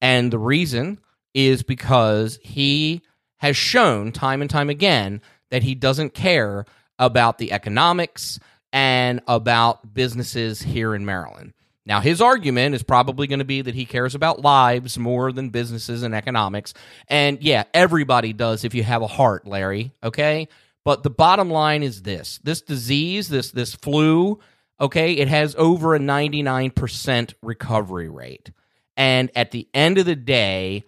And 0.00 0.32
the 0.32 0.38
reason 0.40 0.98
is 1.34 1.62
because 1.62 2.40
he 2.42 3.02
has 3.36 3.56
shown 3.56 4.10
time 4.10 4.40
and 4.40 4.50
time 4.50 4.68
again 4.68 5.20
that 5.50 5.62
he 5.62 5.74
doesn't 5.74 6.14
care 6.14 6.64
about 6.98 7.38
the 7.38 7.52
economics 7.52 8.38
and 8.72 9.20
about 9.26 9.94
businesses 9.94 10.62
here 10.62 10.94
in 10.94 11.04
Maryland. 11.04 11.54
Now, 11.86 12.00
his 12.00 12.20
argument 12.20 12.74
is 12.74 12.82
probably 12.82 13.26
going 13.26 13.38
to 13.38 13.46
be 13.46 13.62
that 13.62 13.74
he 13.74 13.86
cares 13.86 14.14
about 14.14 14.42
lives 14.42 14.98
more 14.98 15.32
than 15.32 15.48
businesses 15.48 16.02
and 16.02 16.14
economics. 16.14 16.74
And 17.08 17.42
yeah, 17.42 17.64
everybody 17.72 18.34
does 18.34 18.64
if 18.64 18.74
you 18.74 18.82
have 18.82 19.00
a 19.00 19.06
heart, 19.06 19.46
Larry, 19.46 19.92
okay? 20.02 20.48
But 20.84 21.02
the 21.02 21.10
bottom 21.10 21.50
line 21.50 21.82
is 21.82 22.02
this 22.02 22.40
this 22.44 22.60
disease, 22.60 23.28
this, 23.28 23.52
this 23.52 23.74
flu, 23.74 24.38
okay, 24.78 25.14
it 25.14 25.28
has 25.28 25.54
over 25.56 25.94
a 25.94 25.98
99% 25.98 27.34
recovery 27.42 28.10
rate. 28.10 28.50
And 28.96 29.30
at 29.34 29.50
the 29.50 29.66
end 29.72 29.96
of 29.96 30.04
the 30.04 30.16
day, 30.16 30.84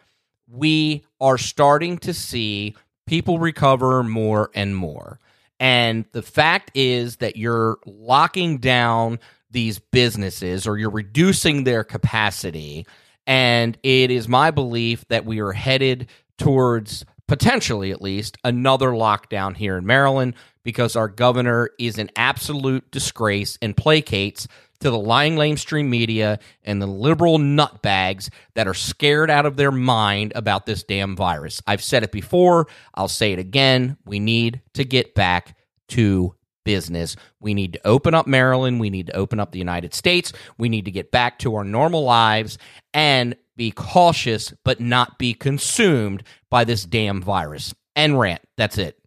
we 0.49 1.05
are 1.19 1.39
starting 1.39 1.97
to 1.99 2.13
see 2.13 2.75
people 3.11 3.41
recover 3.41 4.05
more 4.05 4.53
and 4.55 4.77
more. 4.77 5.19
And 5.59 6.05
the 6.13 6.23
fact 6.23 6.71
is 6.75 7.17
that 7.17 7.37
you're 7.37 7.79
locking 7.85 8.59
down 8.59 9.19
these 9.51 9.81
businesses 9.81 10.65
or 10.65 10.79
you're 10.79 10.91
reducing 10.91 11.65
their 11.65 11.83
capacity. 11.83 12.87
And 13.27 13.77
it 13.83 14.13
is 14.13 14.29
my 14.29 14.53
belief 14.53 15.05
that 15.09 15.25
we 15.25 15.41
are 15.41 15.51
headed 15.51 16.07
towards 16.39 17.05
potentially, 17.27 17.91
at 17.91 18.01
least, 18.01 18.39
another 18.45 18.91
lockdown 18.91 19.57
here 19.57 19.77
in 19.77 19.85
Maryland 19.85 20.35
because 20.63 20.95
our 20.95 21.09
governor 21.09 21.71
is 21.81 21.99
an 21.99 22.11
absolute 22.15 22.89
disgrace 22.93 23.59
and 23.61 23.77
placates 23.77 24.47
to 24.81 24.91
the 24.91 24.99
lying 24.99 25.37
lamestream 25.37 25.89
media 25.89 26.39
and 26.65 26.81
the 26.81 26.87
liberal 26.87 27.39
nutbags 27.39 28.31
that 28.55 28.67
are 28.67 28.75
scared 28.75 29.31
out 29.31 29.47
of 29.47 29.57
their 29.57 29.73
mind 29.73 30.33
about 30.35 30.67
this 30.67 30.83
damn 30.83 31.17
virus. 31.17 31.63
I've 31.67 31.83
said 31.83 32.03
it 32.03 32.13
before, 32.13 32.67
I'll 32.95 33.09
say 33.09 33.33
it 33.33 33.39
again. 33.39 33.97
We 34.05 34.19
need 34.19 34.61
to 34.75 34.85
get 34.85 35.15
back 35.15 35.57
to 35.89 36.35
business. 36.65 37.17
We 37.41 37.55
need 37.55 37.75
to 37.75 37.87
open 37.87 38.15
up 38.15 38.27
Maryland. 38.27 38.81
We 38.81 38.91
need 38.91 39.07
to 39.09 39.17
open 39.17 39.41
up 39.41 39.53
the 39.53 39.59
United 39.59 39.95
States. 39.95 40.33
We 40.59 40.69
need 40.69 40.85
to 40.85 40.91
get 40.91 41.11
back 41.11 41.39
to 41.41 41.55
our 41.57 41.65
normal 41.65 42.05
lives 42.05 42.59
and 42.95 43.35
be 43.57 43.71
cautious, 43.71 44.53
but 44.65 44.81
not 44.81 45.19
be 45.19 45.35
consumed 45.35 46.23
by 46.51 46.65
this 46.65 46.85
damn 46.85 47.23
virus. 47.23 47.75
And 47.97 48.19
rant. 48.19 48.41
That's 48.57 48.79
it. 48.79 48.99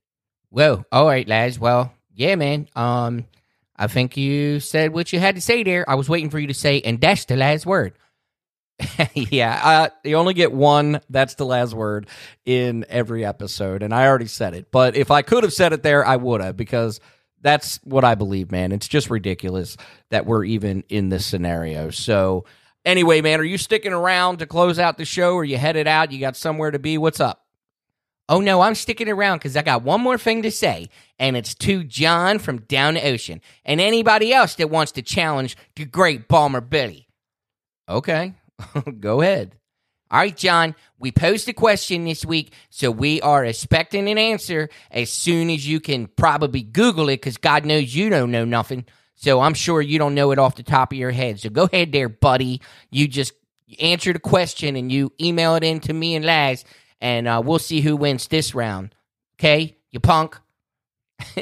Whoa. 0.50 0.86
All 0.92 1.08
right, 1.08 1.28
Laz. 1.28 1.58
Well, 1.58 1.94
yeah, 2.14 2.36
man. 2.36 2.68
Um, 2.76 3.26
I 3.76 3.88
think 3.88 4.18
you 4.18 4.60
said 4.60 4.94
what 4.94 5.12
you 5.14 5.20
had 5.20 5.36
to 5.36 5.42
say 5.42 5.64
there. 5.64 5.90
I 5.90 5.96
was 5.96 6.10
waiting 6.10 6.30
for 6.30 6.40
you 6.40 6.48
to 6.48 6.54
say, 6.54 6.82
and 6.82 7.02
that's 7.02 7.26
the 7.26 7.36
last 7.36 7.66
word. 7.66 7.94
yeah, 9.14 9.60
uh, 9.64 9.90
you 10.04 10.16
only 10.16 10.34
get 10.34 10.52
one. 10.52 11.00
That's 11.10 11.36
the 11.36 11.46
last 11.46 11.74
word 11.74 12.08
in 12.46 12.86
every 12.90 13.26
episode, 13.26 13.84
and 13.84 13.94
I 13.94 14.08
already 14.08 14.28
said 14.28 14.54
it. 14.54 14.72
But 14.72 14.96
if 14.96 15.12
I 15.12 15.22
could 15.22 15.44
have 15.44 15.54
said 15.54 15.74
it 15.74 15.84
there, 15.84 16.06
I 16.06 16.16
would 16.16 16.42
have 16.42 16.58
because 16.58 17.00
that's 17.42 17.80
what 17.84 18.04
I 18.04 18.16
believe, 18.16 18.52
man. 18.52 18.72
It's 18.72 18.88
just 18.88 19.10
ridiculous 19.10 19.78
that 20.10 20.26
we're 20.26 20.46
even 20.46 20.84
in 20.90 21.10
this 21.10 21.26
scenario. 21.26 21.90
So, 21.92 22.46
anyway, 22.86 23.22
man, 23.22 23.40
are 23.40 23.46
you 23.46 23.58
sticking 23.58 23.94
around 23.94 24.40
to 24.40 24.48
close 24.48 24.80
out 24.80 24.98
the 24.98 25.06
show? 25.06 25.34
Or 25.36 25.44
you 25.44 25.58
headed 25.58 25.88
out? 25.88 26.12
You 26.12 26.20
got 26.20 26.36
somewhere 26.36 26.72
to 26.72 26.80
be? 26.80 26.98
What's 26.98 27.20
up? 27.20 27.43
Oh 28.30 28.40
no, 28.40 28.62
I'm 28.62 28.76
sticking 28.76 29.10
around 29.10 29.40
because 29.40 29.58
I 29.58 29.64
got 29.64 29.84
one 29.84 30.02
more 30.02 30.18
thing 30.18 30.44
to 30.44 30.52
say, 30.52 30.90
and 31.20 31.36
it's 31.36 31.54
to 31.56 31.84
Jon 31.84 32.40
from 32.40 32.60
down 32.62 32.94
the 32.94 33.06
ocean 33.06 33.42
and 33.66 33.82
anybody 33.82 34.34
else 34.34 34.56
that 34.56 34.70
wants 34.70 34.94
to 34.94 35.02
challenge 35.02 35.58
the 35.76 35.86
great 35.86 36.30
Bawlmer 36.30 36.68
Billy. 36.68 37.08
Okay, 37.90 38.34
go 39.00 39.22
ahead. 39.22 39.56
All 40.10 40.20
right, 40.20 40.38
Jon, 40.38 40.76
we 41.00 41.12
posed 41.12 41.50
a 41.50 41.54
question 41.54 42.06
this 42.06 42.24
week, 42.24 42.54
so 42.70 42.92
we 42.92 43.20
are 43.22 43.44
expecting 43.44 44.08
an 44.08 44.20
answer 44.20 44.70
as 44.92 45.12
soon 45.12 45.50
as 45.50 45.68
you 45.68 45.80
can 45.80 46.06
probably 46.06 46.62
Google 46.62 47.10
it 47.10 47.18
because 47.18 47.38
God 47.38 47.66
knows 47.66 47.96
you 47.96 48.10
don't 48.10 48.32
know 48.32 48.46
nothing. 48.46 48.86
So 49.16 49.42
I'm 49.42 49.56
sure 49.56 49.82
you 49.82 49.98
don't 49.98 50.16
know 50.16 50.32
it 50.32 50.40
off 50.40 50.56
the 50.56 50.64
top 50.64 50.92
of 50.92 50.98
your 50.98 51.12
head. 51.12 51.40
So 51.40 51.50
go 51.50 51.64
ahead 51.64 51.92
there, 51.92 52.10
buddy. 52.10 52.62
You 52.92 53.08
just 53.08 53.34
answer 53.80 54.14
the 54.14 54.20
question 54.20 54.76
and 54.76 54.92
you 54.92 55.12
email 55.20 55.56
it 55.56 55.64
in 55.64 55.80
to 55.82 55.94
me 55.94 56.16
and 56.16 56.24
Laz 56.24 56.64
and 57.04 57.28
uh, 57.28 57.42
we'll 57.46 57.60
see 57.60 57.82
who 57.82 57.96
wins 57.98 58.28
this 58.30 58.56
round. 58.56 58.96
Okay, 59.38 59.76
you 59.92 60.00
punk. 60.00 60.40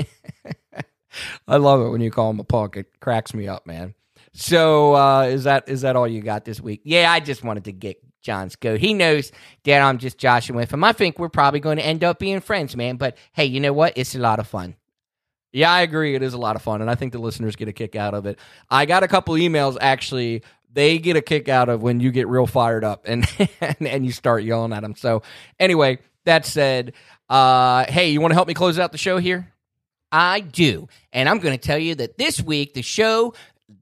I 1.47 1.57
love 1.57 1.81
it 1.81 1.89
when 1.89 2.01
you 2.01 2.09
call 2.09 2.31
him 2.31 2.39
a 2.39 2.43
punk. 2.43 2.75
It 2.77 2.99
cracks 2.99 3.33
me 3.33 3.47
up, 3.47 3.67
man. 3.67 3.93
So 4.33 4.95
uh, 4.95 5.23
is 5.23 5.43
that 5.43 5.69
is 5.69 5.81
that 5.81 5.95
all 5.95 6.07
you 6.07 6.21
got 6.21 6.45
this 6.45 6.59
week? 6.59 6.81
Yeah, 6.83 7.11
I 7.11 7.19
just 7.19 7.43
wanted 7.43 7.65
to 7.65 7.71
get 7.71 8.01
Jon's 8.21 8.55
goat. 8.55 8.79
He 8.79 8.93
knows 8.93 9.31
that 9.65 9.81
I'm 9.81 9.99
just 9.99 10.17
joshing 10.17 10.55
with 10.55 10.73
him. 10.73 10.83
I 10.83 10.93
think 10.93 11.19
we're 11.19 11.29
probably 11.29 11.59
going 11.59 11.77
to 11.77 11.85
end 11.85 12.03
up 12.03 12.17
being 12.17 12.39
friends, 12.39 12.75
man. 12.75 12.95
But 12.97 13.17
hey, 13.33 13.45
you 13.45 13.59
know 13.59 13.73
what? 13.73 13.93
It's 13.95 14.15
a 14.15 14.19
lot 14.19 14.39
of 14.39 14.47
fun. 14.47 14.75
Yeah, 15.53 15.71
I 15.71 15.81
agree. 15.81 16.15
It 16.15 16.23
is 16.23 16.33
a 16.33 16.37
lot 16.37 16.55
of 16.55 16.61
fun, 16.61 16.81
and 16.81 16.89
I 16.89 16.95
think 16.95 17.11
the 17.11 17.19
listeners 17.19 17.57
get 17.57 17.67
a 17.67 17.73
kick 17.73 17.95
out 17.95 18.13
of 18.13 18.25
it. 18.25 18.39
I 18.69 18.85
got 18.85 19.03
a 19.03 19.07
couple 19.07 19.35
emails 19.35 19.77
actually 19.81 20.43
they 20.73 20.97
get 20.97 21.15
a 21.15 21.21
kick 21.21 21.49
out 21.49 21.69
of 21.69 21.81
when 21.81 21.99
you 21.99 22.11
get 22.11 22.27
real 22.27 22.47
fired 22.47 22.83
up 22.83 23.03
and 23.05 23.27
and, 23.61 23.87
and 23.87 24.05
you 24.05 24.11
start 24.11 24.43
yelling 24.43 24.73
at 24.73 24.81
them. 24.81 24.95
So 24.95 25.23
anyway, 25.59 25.99
that 26.25 26.45
said, 26.45 26.93
uh, 27.29 27.85
hey, 27.89 28.09
you 28.09 28.21
want 28.21 28.31
to 28.31 28.35
help 28.35 28.47
me 28.47 28.53
close 28.53 28.79
out 28.79 28.91
the 28.91 28.97
show 28.97 29.17
here? 29.17 29.51
I 30.11 30.41
do, 30.41 30.89
and 31.13 31.29
I'm 31.29 31.39
going 31.39 31.57
to 31.57 31.63
tell 31.63 31.77
you 31.77 31.95
that 31.95 32.17
this 32.17 32.41
week 32.41 32.73
the 32.73 32.81
show. 32.81 33.33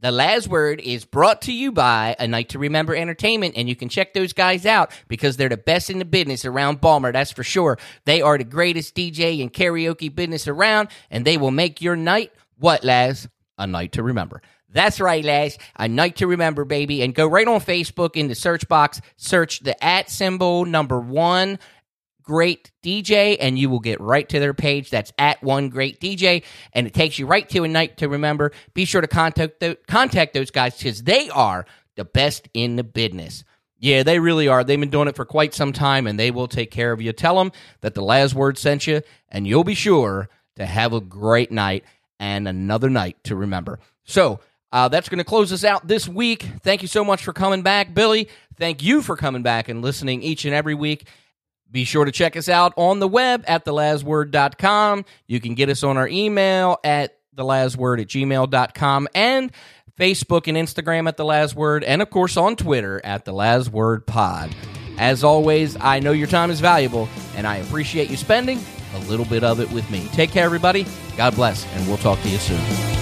The 0.02 0.12
last 0.12 0.48
word 0.48 0.82
is 0.82 1.04
brought 1.04 1.42
to 1.42 1.52
you 1.52 1.72
by 1.72 2.16
A 2.20 2.28
Night 2.28 2.50
to 2.50 2.60
Remember 2.60 2.96
Entertainment, 2.96 3.56
and 3.58 3.68
you 3.68 3.76
can 3.76 3.90
check 3.90 4.14
those 4.14 4.34
guys 4.34 4.68
out 4.68 4.92
because 5.08 5.36
they're 5.36 5.50
the 5.50 5.58
best 5.58 5.90
in 5.90 5.98
the 5.98 6.06
business 6.06 6.46
around 6.46 6.80
Balmer, 6.80 7.12
that's 7.12 7.32
for 7.32 7.44
sure. 7.44 7.80
They 8.06 8.22
are 8.22 8.38
the 8.38 8.44
greatest 8.44 8.94
DJ 8.94 9.42
and 9.42 9.52
karaoke 9.52 10.14
business 10.14 10.48
around, 10.48 10.90
and 11.10 11.26
they 11.26 11.38
will 11.38 11.50
make 11.50 11.82
your 11.82 11.96
night 11.96 12.32
what, 12.60 12.84
Laz? 12.84 13.28
A 13.58 13.66
night 13.66 13.94
to 13.94 14.04
remember. 14.04 14.42
That's 14.72 15.00
right, 15.00 15.24
Laz. 15.24 15.58
A 15.78 15.88
night 15.88 16.18
to 16.18 16.28
remember, 16.28 16.64
baby. 16.66 17.02
And 17.02 17.16
go 17.16 17.28
right 17.28 17.48
on 17.48 17.60
Facebook 17.60 18.16
in 18.16 18.28
the 18.28 18.36
search 18.36 18.68
box, 18.68 19.02
search 19.18 19.62
the 19.62 19.82
at 19.84 20.10
symbol 20.10 20.66
number 20.66 21.00
one 21.00 21.60
great 22.30 22.70
DJ, 22.84 23.38
and 23.40 23.58
you 23.58 23.72
will 23.72 23.80
get 23.80 24.00
right 24.00 24.30
to 24.30 24.40
their 24.40 24.54
page. 24.54 24.92
That's 24.92 25.12
at 25.18 25.42
one 25.42 25.70
great 25.70 26.00
DJ, 26.00 26.44
and 26.74 26.86
it 26.86 26.94
takes 26.94 27.18
you 27.18 27.26
right 27.26 27.50
to 27.50 27.64
a 27.64 27.68
night 27.68 27.98
to 27.98 28.08
remember. 28.08 28.52
Be 28.76 28.86
sure 28.86 29.02
to 29.02 29.08
contact 29.08 29.60
the, 29.60 29.80
contact 29.88 30.36
those 30.36 30.52
guys 30.52 30.78
because 30.78 31.02
they 31.02 31.30
are 31.32 31.66
the 31.96 32.06
best 32.06 32.48
in 32.54 32.76
the 32.76 32.84
business. 32.84 33.44
Yeah, 33.80 34.04
they 34.04 34.20
really 34.20 34.48
are. 34.48 34.64
They've 34.64 34.80
been 34.80 34.92
doing 34.92 35.08
it 35.08 35.16
for 35.16 35.26
quite 35.26 35.56
some 35.56 35.74
time, 35.74 36.06
and 36.06 36.20
they 36.20 36.30
will 36.30 36.48
take 36.48 36.70
care 36.70 36.92
of 36.92 37.02
you. 37.02 37.12
Tell 37.14 37.36
them 37.36 37.52
that 37.82 37.96
the 37.96 38.04
last 38.04 38.36
word 38.36 38.60
sent 38.60 38.86
you, 38.86 39.02
and 39.30 39.48
you'll 39.48 39.64
be 39.64 39.74
sure 39.74 40.30
to 40.58 40.68
have 40.68 40.94
a 40.94 41.02
great 41.02 41.52
night 41.52 41.84
and 42.20 42.48
another 42.48 42.92
night 42.92 43.18
to 43.24 43.36
remember. 43.36 43.80
So 44.04 44.40
uh, 44.72 44.88
that's 44.88 45.10
going 45.10 45.18
to 45.18 45.24
close 45.24 45.52
us 45.52 45.64
out 45.64 45.88
this 45.88 46.08
week. 46.08 46.44
Thank 46.62 46.82
you 46.82 46.88
so 46.88 47.04
much 47.04 47.24
for 47.24 47.34
coming 47.34 47.62
back, 47.62 47.94
Billy. 47.94 48.30
Thank 48.58 48.84
you 48.84 49.02
for 49.02 49.16
coming 49.16 49.42
back 49.42 49.70
and 49.70 49.82
listening 49.82 50.22
each 50.22 50.46
and 50.46 50.54
every 50.54 50.76
week. 50.76 51.08
Be 51.72 51.84
sure 51.84 52.06
to 52.06 52.12
check 52.12 52.36
us 52.36 52.50
out 52.50 52.74
on 52.78 53.00
the 53.00 53.08
web 53.08 53.44
at 53.48 53.66
thelastword.com. 53.66 55.06
You 55.28 55.40
can 55.40 55.56
get 55.56 55.70
us 55.70 55.84
on 55.84 55.98
our 55.98 56.08
email 56.08 56.78
at 56.84 57.18
thelastword 57.36 58.02
at 58.02 58.08
gmail.com 58.08 59.08
and 59.14 59.52
Facebook 59.98 60.48
and 60.48 60.58
Instagram 60.58 61.08
at 61.08 61.18
the 61.18 61.26
last 61.26 61.56
word, 61.56 61.84
and 61.84 62.02
of 62.02 62.10
course 62.10 62.38
on 62.38 62.56
Twitter 62.56 63.02
at 63.04 63.26
the 63.26 63.34
last 63.34 63.70
word 63.70 64.08
pod. 64.08 64.56
As 64.98 65.24
always, 65.24 65.78
I 65.80 66.00
know 66.00 66.12
your 66.12 66.28
time 66.28 66.52
is 66.52 66.60
valuable, 66.60 67.08
and 67.36 67.46
I 67.46 67.58
appreciate 67.58 68.10
you 68.10 68.18
spending 68.18 68.60
a 68.96 69.00
little 69.02 69.26
bit 69.26 69.44
of 69.44 69.60
it 69.60 69.72
with 69.72 69.90
me. 69.90 70.08
Take 70.14 70.32
care, 70.32 70.46
everybody. 70.46 70.86
God 71.18 71.36
bless, 71.36 71.66
and 71.76 71.88
we'll 71.88 71.98
talk 71.98 72.20
to 72.22 72.30
you 72.30 72.38
soon. 72.38 72.99